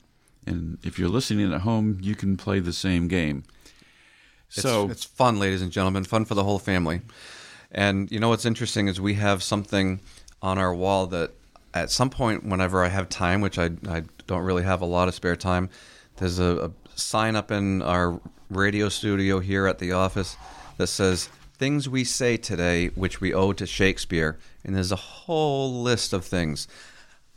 [0.46, 3.44] And if you're listening at home, you can play the same game.
[4.48, 7.02] So it's, it's fun, ladies and gentlemen, fun for the whole family.
[7.70, 10.00] And you know what's interesting is we have something
[10.40, 11.32] on our wall that
[11.82, 15.08] at some point, whenever I have time, which I, I don't really have a lot
[15.08, 15.70] of spare time,
[16.16, 18.20] there's a, a sign up in our
[18.50, 20.36] radio studio here at the office
[20.76, 24.38] that says, Things we say today which we owe to Shakespeare.
[24.64, 26.68] And there's a whole list of things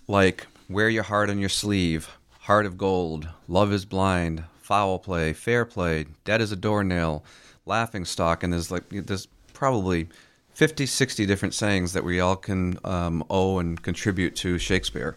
[0.08, 5.34] like wear your heart on your sleeve, heart of gold, love is blind, foul play,
[5.34, 7.24] fair play, dead as a doornail,
[7.66, 10.08] laughing stock, and there's like there's probably
[10.54, 15.16] 50, 60 different sayings that we all can um, owe and contribute to Shakespeare.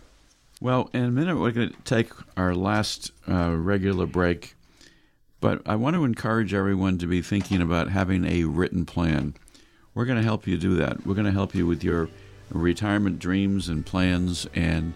[0.61, 4.55] Well, in a minute, we're going to take our last uh, regular break,
[5.41, 9.35] but I want to encourage everyone to be thinking about having a written plan.
[9.95, 11.07] We're going to help you do that.
[11.07, 12.09] We're going to help you with your
[12.51, 14.47] retirement dreams and plans.
[14.55, 14.95] And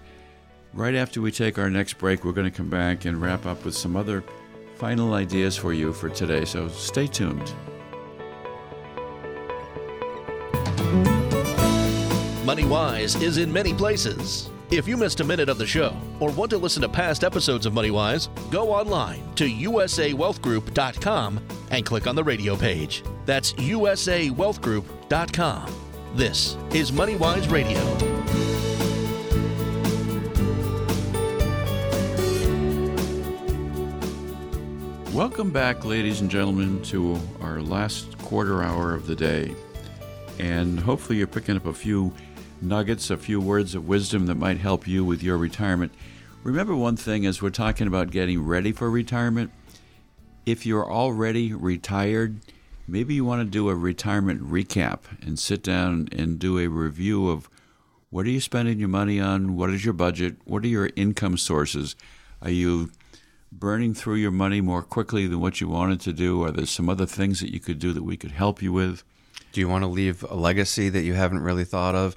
[0.72, 3.64] right after we take our next break, we're going to come back and wrap up
[3.64, 4.24] with some other
[4.76, 6.44] final ideas for you for today.
[6.44, 7.52] So stay tuned.
[12.48, 14.48] Money Wise is in many places.
[14.70, 17.66] If you missed a minute of the show or want to listen to past episodes
[17.66, 21.40] of Money Wise, go online to usawealthgroup.com
[21.70, 23.04] and click on the radio page.
[23.26, 25.74] That's usawealthgroup.com.
[26.14, 27.84] This is Money Wise Radio.
[35.12, 39.54] Welcome back, ladies and gentlemen, to our last quarter hour of the day.
[40.38, 42.12] And hopefully, you're picking up a few
[42.60, 45.92] nuggets, a few words of wisdom that might help you with your retirement.
[46.42, 49.50] Remember one thing as we're talking about getting ready for retirement.
[50.46, 52.40] If you're already retired,
[52.86, 57.28] maybe you want to do a retirement recap and sit down and do a review
[57.28, 57.50] of
[58.10, 59.56] what are you spending your money on?
[59.56, 60.36] What is your budget?
[60.44, 61.94] What are your income sources?
[62.40, 62.90] Are you
[63.52, 66.42] burning through your money more quickly than what you wanted to do?
[66.44, 69.04] Are there some other things that you could do that we could help you with?
[69.52, 72.16] Do you want to leave a legacy that you haven't really thought of?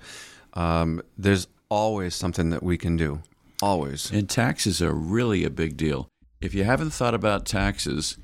[0.54, 3.22] Um, there's always something that we can do.
[3.62, 4.12] Always.
[4.12, 6.08] And taxes are really a big deal.
[6.42, 8.18] If you haven't thought about taxes,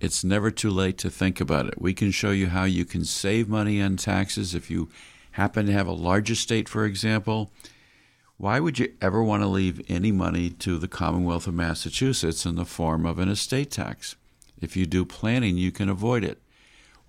[0.00, 1.80] it's never too late to think about it.
[1.80, 4.88] We can show you how you can save money on taxes if you
[5.32, 7.52] happen to have a large estate, for example.
[8.36, 12.56] Why would you ever want to leave any money to the Commonwealth of Massachusetts in
[12.56, 14.16] the form of an estate tax?
[14.60, 16.40] If you do planning, you can avoid it.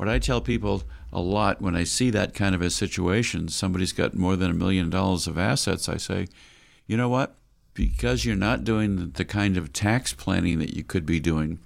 [0.02, 0.82] What I tell people
[1.14, 4.56] a lot when I see that kind of a situation, somebody's got more than a
[4.56, 6.28] million dollars of assets, I say,
[6.88, 7.36] you know what?
[7.76, 11.60] Because you're not doing the kind of tax planning that you could be doing,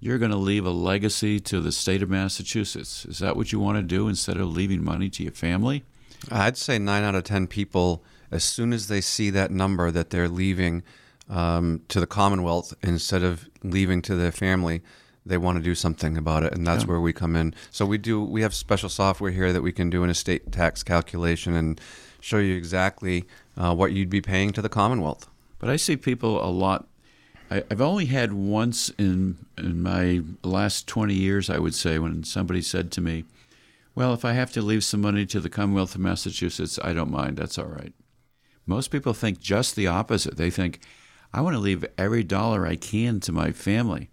[0.00, 3.04] you're going to leave a legacy to the state of Massachusetts.
[3.04, 5.84] Is that what you want to do instead of leaving money to your family?
[6.30, 10.08] I'd say nine out of 10 people as soon as they see that number that
[10.08, 10.84] they're leaving
[11.28, 14.80] um, to the Commonwealth instead of leaving to their family,
[15.26, 16.90] they want to do something about it, and that's yeah.
[16.90, 17.54] where we come in.
[17.70, 18.22] So we do.
[18.22, 21.80] We have special software here that we can do an estate tax calculation and
[22.20, 23.24] show you exactly
[23.56, 25.28] uh, what you'd be paying to the Commonwealth.
[25.58, 26.86] But I see people a lot.
[27.50, 32.24] I, have only had once in in my last twenty years, I would say, when
[32.24, 33.24] somebody said to me,
[33.94, 37.10] "Well, if I have to leave some money to the Commonwealth of Massachusetts, I don't
[37.10, 37.38] mind.
[37.38, 37.94] That's all right."
[38.66, 40.36] Most people think just the opposite.
[40.36, 40.80] They think,
[41.34, 44.08] I want to leave every dollar I can to my family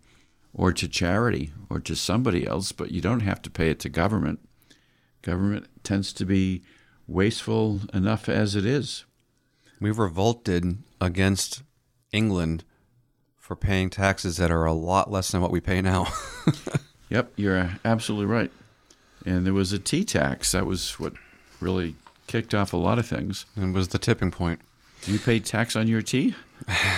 [0.53, 3.89] or to charity or to somebody else, but you don't have to pay it to
[3.89, 4.39] government.
[5.21, 6.63] Government tends to be
[7.07, 9.05] wasteful enough as it is.
[9.79, 11.63] We've revolted against
[12.11, 12.63] England
[13.37, 16.07] for paying taxes that are a lot less than what we pay now.
[17.09, 18.51] yep, you're absolutely right.
[19.25, 20.51] And there was a tea tax.
[20.51, 21.13] That was what
[21.59, 21.95] really
[22.27, 23.45] kicked off a lot of things.
[23.55, 24.61] And was the tipping point.
[25.03, 26.35] Do you pay tax on your tea?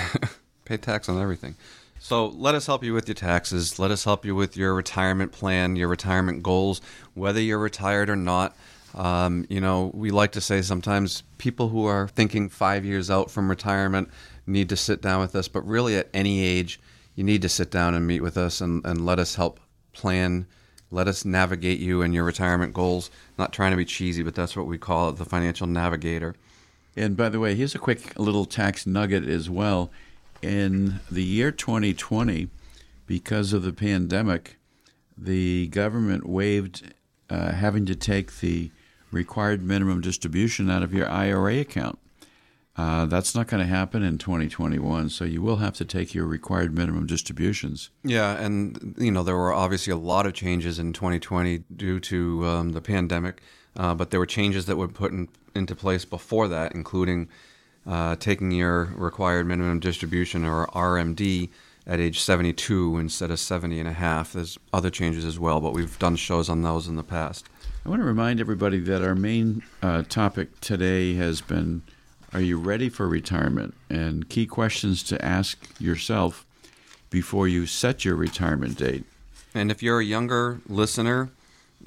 [0.66, 1.56] pay tax on everything.
[2.04, 3.80] So let us help you with your taxes.
[3.80, 6.82] Let us help you with your retirement plan, your retirement goals,
[7.14, 8.58] whether you're retired or not.
[8.94, 13.32] Um, you know, we like to say sometimes people who are thinking five years out
[13.32, 14.10] from retirement
[14.46, 16.78] need to sit down with us, but really at any age,
[17.16, 19.62] you need to sit down and meet with us and, and let us help
[19.94, 20.46] plan
[20.92, 23.10] let us navigate you and your retirement goals.
[23.38, 26.36] Not trying to be cheesy, but that's what we call it the financial navigator.
[26.96, 29.90] And by the way, here's a quick little tax nugget as well.
[30.44, 32.50] In the year 2020,
[33.06, 34.58] because of the pandemic,
[35.18, 36.94] the government waived
[37.30, 38.70] uh, having to take the
[39.10, 41.98] required minimum distribution out of your IRA account.
[42.76, 46.26] Uh, that's not going to happen in 2021, so you will have to take your
[46.26, 47.90] required minimum distributions.
[48.04, 52.46] Yeah, and you know there were obviously a lot of changes in 2020 due to
[52.46, 53.42] um, the pandemic,
[53.78, 57.30] uh, but there were changes that were put in, into place before that, including
[57.86, 61.50] uh, taking your required minimum distribution or RMD
[61.86, 64.34] at age 72 instead of 70 and a half.
[64.34, 67.48] There's other changes as well, but we've done shows on those in the past.
[67.86, 71.82] I want to remind everybody that our main uh, topic today has been
[72.34, 73.76] are you ready for retirement?
[73.92, 76.48] And key questions to ask yourself
[77.12, 79.04] before you set your retirement date.
[79.54, 81.30] And if you're a younger listener,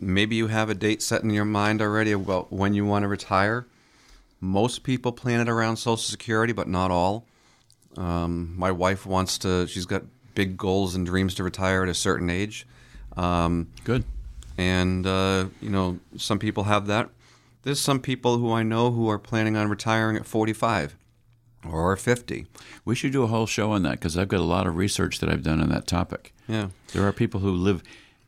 [0.00, 3.08] maybe you have a date set in your mind already about when you want to
[3.08, 3.66] retire.
[4.40, 7.26] Most people plan it around Social Security, but not all.
[7.96, 10.02] Um, my wife wants to, she's got
[10.34, 12.66] big goals and dreams to retire at a certain age.
[13.16, 14.04] Um, Good.
[14.58, 17.10] And, uh, you know, some people have that
[17.66, 20.94] there's some people who I know who are planning on retiring at 45
[21.68, 22.46] or 50.
[22.84, 25.18] We should do a whole show on that because I've got a lot of research
[25.18, 26.32] that I've done on that topic.
[26.46, 26.68] Yeah.
[26.92, 27.82] There are people who live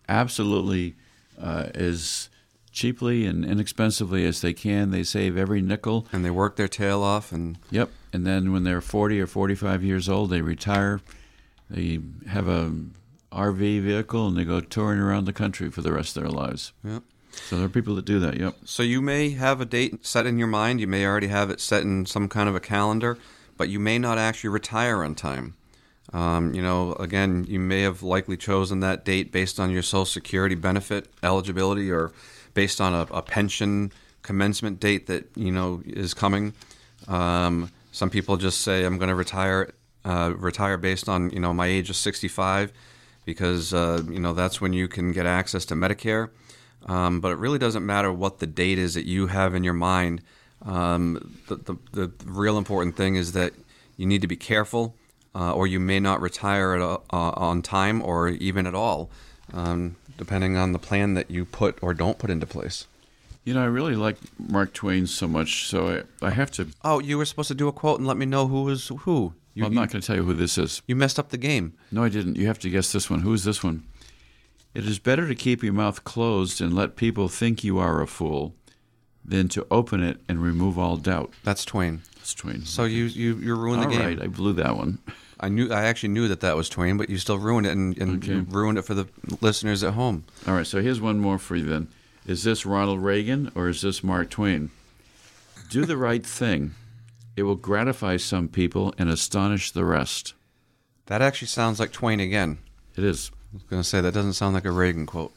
[0.08, 0.96] absolutely
[1.40, 2.30] uh, as
[2.78, 4.90] cheaply and inexpensively as they can.
[4.90, 6.06] They save every nickel.
[6.12, 7.32] And they work their tail off.
[7.32, 7.90] and Yep.
[8.12, 11.00] And then when they're 40 or 45 years old, they retire.
[11.68, 11.98] They
[12.28, 12.72] have a
[13.32, 16.72] RV vehicle and they go touring around the country for the rest of their lives.
[16.84, 17.02] Yep.
[17.32, 18.38] So there are people that do that.
[18.38, 18.54] Yep.
[18.64, 20.80] So you may have a date set in your mind.
[20.80, 23.18] You may already have it set in some kind of a calendar,
[23.56, 25.54] but you may not actually retire on time.
[26.12, 30.06] Um, you know, again, you may have likely chosen that date based on your Social
[30.06, 32.12] Security benefit eligibility or
[32.58, 33.92] based on a, a pension
[34.22, 36.52] commencement date that you know is coming.
[37.06, 39.72] Um, some people just say, "I'm going to retire."
[40.04, 42.72] Uh, retire based on you know my age of 65
[43.26, 46.30] because uh, you know that's when you can get access to Medicare.
[46.86, 49.78] Um, but it really doesn't matter what the date is that you have in your
[49.92, 50.22] mind.
[50.62, 53.52] Um, the, the, the, real important thing is that
[53.96, 54.96] you need to be careful,
[55.34, 59.10] uh, or you may not retire at, uh, on time or even at all,
[59.52, 62.86] um, depending on the plan that you put or don't put into place.
[63.44, 66.68] You know, I really like Mark Twain so much, so I, I have to.
[66.84, 69.32] Oh, you were supposed to do a quote and let me know who was who.
[69.54, 70.82] You, well, I'm not going to tell you who this is.
[70.86, 71.72] You messed up the game.
[71.90, 72.36] No, I didn't.
[72.36, 73.20] You have to guess this one.
[73.20, 73.84] Who's this one?
[74.74, 78.06] It is better to keep your mouth closed and let people think you are a
[78.06, 78.54] fool
[79.24, 81.32] than to open it and remove all doubt.
[81.42, 82.02] That's Twain.
[82.16, 82.64] That's Twain.
[82.64, 84.02] So you you you ruined all the game.
[84.02, 84.98] All right, I blew that one.
[85.40, 87.96] I knew I actually knew that that was Twain, but you still ruined it and,
[87.98, 88.44] and okay.
[88.50, 89.06] ruined it for the
[89.40, 90.24] listeners at home.
[90.46, 91.88] All right, so here's one more for you then.
[92.26, 94.70] Is this Ronald Reagan or is this Mark Twain?
[95.70, 96.74] Do the right thing
[97.38, 100.34] it will gratify some people and astonish the rest.
[101.06, 102.58] That actually sounds like Twain again.
[102.96, 103.30] It is.
[103.52, 105.32] I was going to say that doesn't sound like a Reagan quote.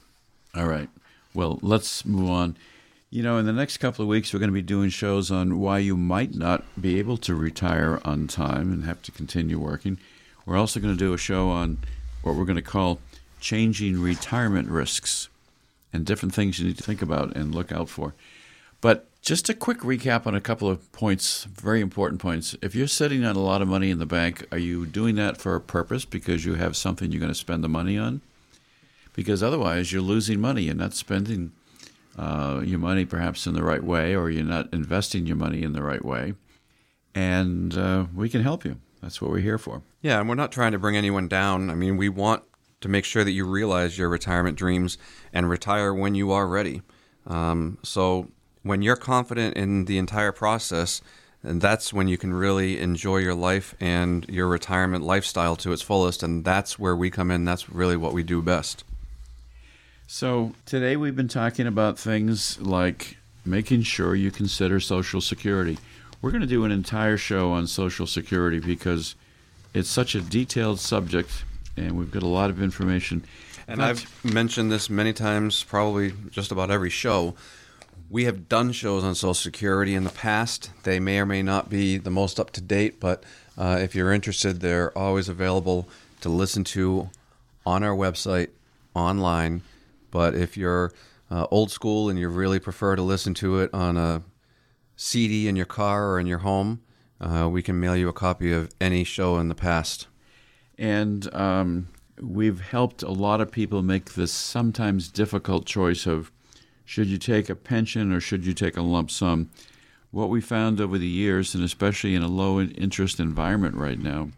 [0.55, 0.89] All right.
[1.35, 2.57] Well, let's move on.
[3.13, 5.59] You know, in the next couple of weeks, we're going to be doing shows on
[5.59, 9.97] why you might not be able to retire on time and have to continue working.
[10.45, 11.79] We're also going to do a show on
[12.21, 12.99] what we're going to call
[13.41, 15.27] changing retirement risks
[15.91, 18.13] and different things you need to think about and look out for.
[18.79, 22.55] But just a quick recap on a couple of points, very important points.
[22.61, 25.35] If you're sitting on a lot of money in the bank, are you doing that
[25.35, 28.21] for a purpose because you have something you're going to spend the money on?
[29.11, 30.63] Because otherwise, you're losing money.
[30.63, 31.51] You're not spending
[32.17, 35.73] uh, your money perhaps in the right way, or you're not investing your money in
[35.73, 36.33] the right way.
[37.13, 38.77] And uh, we can help you.
[39.01, 39.81] That's what we're here for.
[40.01, 41.69] Yeah, and we're not trying to bring anyone down.
[41.69, 42.43] I mean, we want
[42.81, 44.97] to make sure that you realize your retirement dreams
[45.33, 46.81] and retire when you are ready.
[47.25, 48.29] Um, so
[48.63, 51.01] when you're confident in the entire process,
[51.43, 55.81] and that's when you can really enjoy your life and your retirement lifestyle to its
[55.81, 56.21] fullest.
[56.21, 57.45] And that's where we come in.
[57.45, 58.83] That's really what we do best.
[60.13, 65.77] So today we've been talking about things like making sure you consider Social Security.
[66.21, 69.15] We're going to do an entire show on Social Security because
[69.73, 71.45] it's such a detailed subject
[71.77, 73.23] and we've got a lot of information.
[73.69, 77.33] And but, I've mentioned this many times, probably just about every show.
[78.09, 80.71] We have done shows on Social Security in the past.
[80.83, 83.23] They may or may not be the most up to date, but
[83.57, 85.87] uh, if you're interested, they're always available
[86.19, 87.09] to listen to
[87.65, 88.49] on our website,
[88.93, 89.61] online.
[90.11, 90.91] But if you're
[91.29, 94.23] uh, old school and you really prefer to listen to it on a
[94.95, 96.81] CD in your car or in your home,
[97.19, 100.07] uh, we can mail you a copy of any show in the past.
[100.77, 101.87] And um,
[102.19, 106.31] we've helped a lot of people make this sometimes difficult choice of
[106.83, 109.49] should you take a pension or should you take a lump sum.
[110.11, 114.29] What we found over the years, and especially in a low interest environment right now,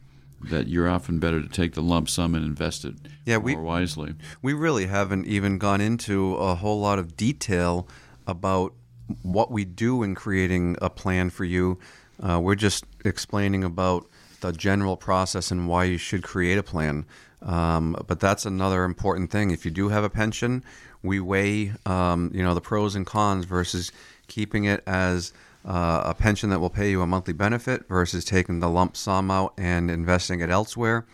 [0.49, 3.63] that you're often better to take the lump sum and invest it yeah, we, more
[3.63, 4.15] wisely.
[4.41, 7.87] We really haven't even gone into a whole lot of detail
[8.27, 8.73] about
[9.21, 11.79] what we do in creating a plan for you.
[12.21, 14.07] Uh, we're just explaining about
[14.41, 17.05] the general process and why you should create a plan.
[17.41, 19.51] Um, but that's another important thing.
[19.51, 20.63] If you do have a pension,
[21.01, 23.91] we weigh um, you know the pros and cons versus
[24.27, 25.33] keeping it as
[25.65, 29.31] uh, a pension that will pay you a monthly benefit versus taking the lump sum
[29.31, 31.05] out and investing it elsewhere.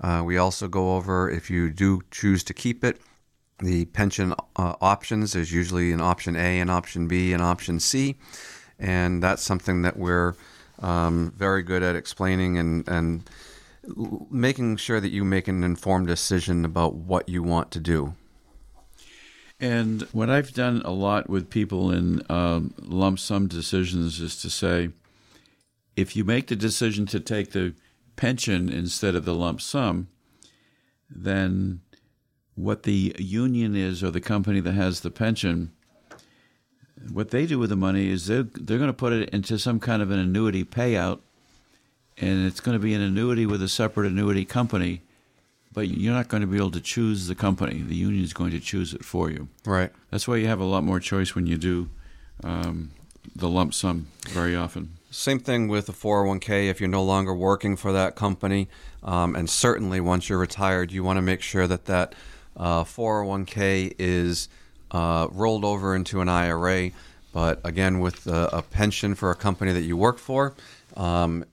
[0.00, 3.00] Uh, we also go over if you do choose to keep it,
[3.58, 5.32] the pension uh, options.
[5.32, 8.16] There's usually an option A, an option B, and option C,
[8.78, 10.34] and that's something that we're
[10.80, 13.28] um, very good at explaining and and
[14.30, 18.14] making sure that you make an informed decision about what you want to do.
[19.60, 24.50] And what I've done a lot with people in um, lump sum decisions is to
[24.50, 24.90] say,
[25.96, 27.74] if you make the decision to take the
[28.14, 30.08] pension instead of the lump sum,
[31.10, 31.80] then
[32.54, 35.72] what the union is or the company that has the pension
[37.12, 39.80] what they do with the money is they're, they're going to put it into some
[39.80, 41.20] kind of an annuity payout,
[42.16, 45.02] and it's going to be an annuity with a separate annuity company,
[45.78, 47.82] but you're not going to be able to choose the company.
[47.82, 49.46] The union is going to choose it for you.
[49.64, 49.92] Right.
[50.10, 51.88] That's why you have a lot more choice when you do
[52.42, 52.90] um,
[53.36, 54.94] the lump sum very often.
[55.12, 56.68] Same thing with the 401k.
[56.68, 58.66] If you're no longer working for that company,
[59.04, 62.16] um, and certainly once you're retired, you want to make sure that that
[62.56, 64.48] uh, 401k is
[64.90, 66.90] uh, rolled over into an IRA.
[67.32, 70.56] But again, with a, a, pension for a company that you work for,
[70.96, 71.44] um,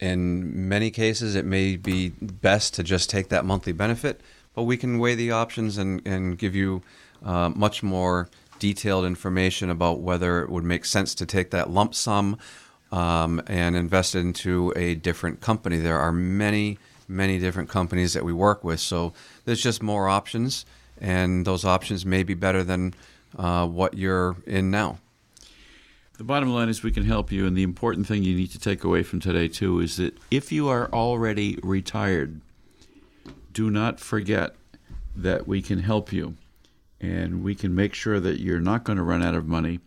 [0.00, 4.20] in many cases, it may be best to just take that monthly benefit.
[4.54, 6.82] But we can weigh the options and, and give you
[7.24, 8.28] uh, much more
[8.58, 12.38] detailed information about whether it would make sense to take that lump sum
[12.92, 15.78] um, and invest it into a different company.
[15.78, 16.78] There are many,
[17.08, 19.12] many different companies that we work with, so
[19.44, 20.64] there's just more options
[21.00, 22.94] and those options may be better than
[23.36, 24.98] uh, what you're in now.
[26.16, 28.58] The bottom line is we can help you, and the important thing you need to
[28.58, 32.40] take away from today, too, is that if you are already retired,
[33.52, 34.54] do not forget
[35.16, 36.36] that we can help you
[37.00, 39.80] and we can make sure that you're not going to run out of money.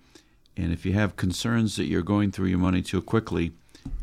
[0.57, 3.53] And if you have concerns that you're going through your money too quickly,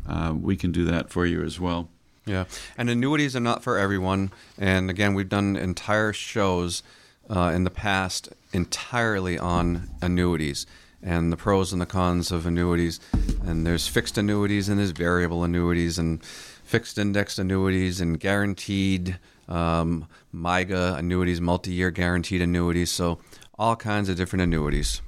[0.07, 1.89] uh, we can do that for you as well.
[2.25, 2.45] Yeah,
[2.75, 4.31] and annuities are not for everyone.
[4.57, 6.81] And again, we've done entire shows
[7.29, 10.65] uh, in the past entirely on annuities
[11.01, 12.99] and the pros and the cons of annuities.
[13.45, 20.07] And there's fixed annuities and there's variable annuities and fixed indexed annuities and guaranteed um,
[20.33, 22.91] MYGA annuities, multi year guaranteed annuities.
[22.91, 23.19] So
[23.57, 25.01] all kinds of different annuities.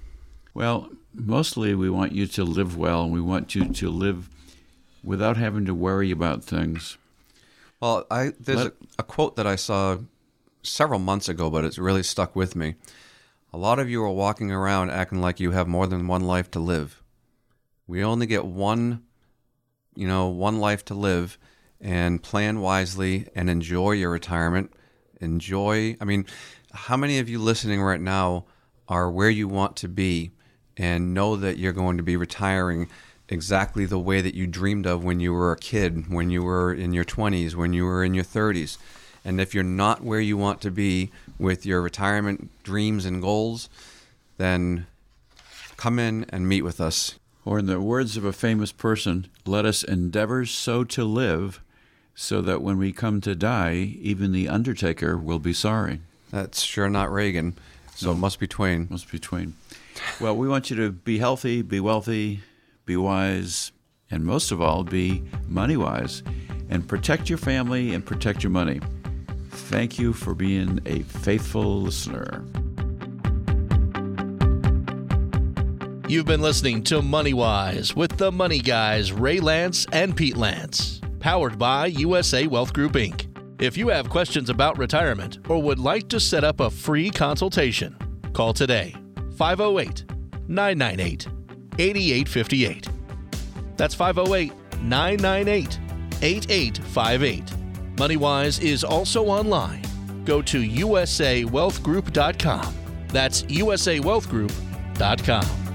[0.53, 4.29] Well, mostly we want you to live well and we want you to live
[5.03, 6.97] without having to worry about things.
[7.79, 9.97] Well, I there's Let- a, a quote that I saw
[10.63, 12.75] several months ago, but it's really stuck with me.
[13.57, 16.51] A lot of you are walking around acting like you have more than one life
[16.51, 17.01] to live.
[17.87, 19.01] We only get one,
[19.95, 21.39] you know, one life to live,
[21.81, 24.71] and plan wisely and enjoy your retirement.
[25.19, 25.97] Enjoy.
[25.99, 26.27] I mean,
[26.71, 28.45] how many of you listening right now
[28.87, 30.33] are where you want to be
[30.77, 32.87] and know that you're going to be retiring
[33.27, 36.71] exactly the way that you dreamed of when you were a kid, when you were
[36.71, 38.77] in your 20s, when you were in your 30s?
[39.27, 43.67] And if you're not where you want to be with your retirement dreams and goals,
[44.37, 44.87] then
[45.75, 47.19] come in and meet with us.
[47.43, 51.61] Or, in the words of a famous person, let us endeavor so to live
[52.15, 55.99] so that when we come to die, even the undertaker will be sorry.
[56.31, 57.57] That's sure not Reagan,
[57.95, 58.87] so it must be Twain.
[58.89, 59.55] Must be Twain.
[60.21, 62.43] Well, we want you to be healthy, be wealthy,
[62.85, 63.73] be wise,
[64.09, 66.23] and most of all, be money wise.
[66.69, 68.79] And protect your family and protect your money.
[69.67, 72.41] Thank you for being a faithful listener.
[76.07, 81.01] You've been listening to Money Wise with the Money Guys, Ray Lance and Pete Lance,
[81.19, 83.27] powered by USA Wealth Group, Inc.
[83.61, 87.97] If you have questions about retirement or would like to set up a free consultation,
[88.31, 88.95] call today
[89.35, 90.05] 508
[90.47, 91.27] 998
[91.77, 92.87] 8858.
[93.75, 95.79] That's 508 998
[96.21, 97.56] 8858.
[97.97, 99.81] MoneyWise is also online.
[100.23, 102.75] Go to usawealthgroup.com.
[103.07, 105.66] That's usawealthgroup.com.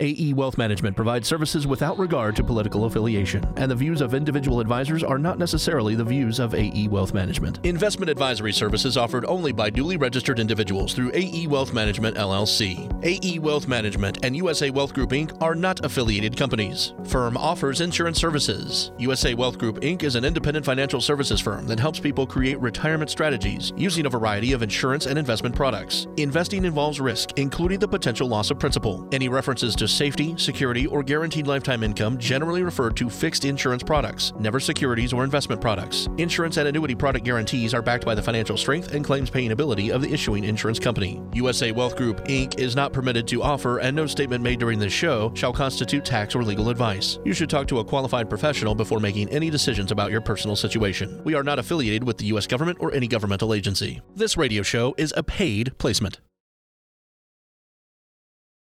[0.00, 4.60] AE Wealth Management provides services without regard to political affiliation, and the views of individual
[4.60, 7.60] advisors are not necessarily the views of AE Wealth Management.
[7.64, 12.88] Investment advisory services offered only by duly registered individuals through AE Wealth Management LLC.
[13.04, 15.36] AE Wealth Management and USA Wealth Group Inc.
[15.42, 16.94] are not affiliated companies.
[17.04, 18.92] Firm offers insurance services.
[18.98, 20.02] USA Wealth Group Inc.
[20.02, 24.54] is an independent financial services firm that helps people create retirement strategies using a variety
[24.54, 26.06] of insurance and investment products.
[26.16, 29.06] Investing involves risk, including the potential loss of principal.
[29.12, 34.32] Any references to safety, security, or guaranteed lifetime income generally refer to fixed insurance products,
[34.38, 36.08] never securities or investment products.
[36.18, 39.90] Insurance and annuity product guarantees are backed by the financial strength and claims paying ability
[39.90, 41.20] of the issuing insurance company.
[41.34, 42.58] USA Wealth Group Inc.
[42.58, 46.34] is not permitted to offer, and no statement made during this show shall constitute tax
[46.34, 47.18] or legal advice.
[47.24, 51.20] You should talk to a qualified professional before making any decisions about your personal situation.
[51.24, 52.46] We are not affiliated with the U.S.
[52.46, 54.00] government or any governmental agency.
[54.14, 56.20] This radio show is a paid placement.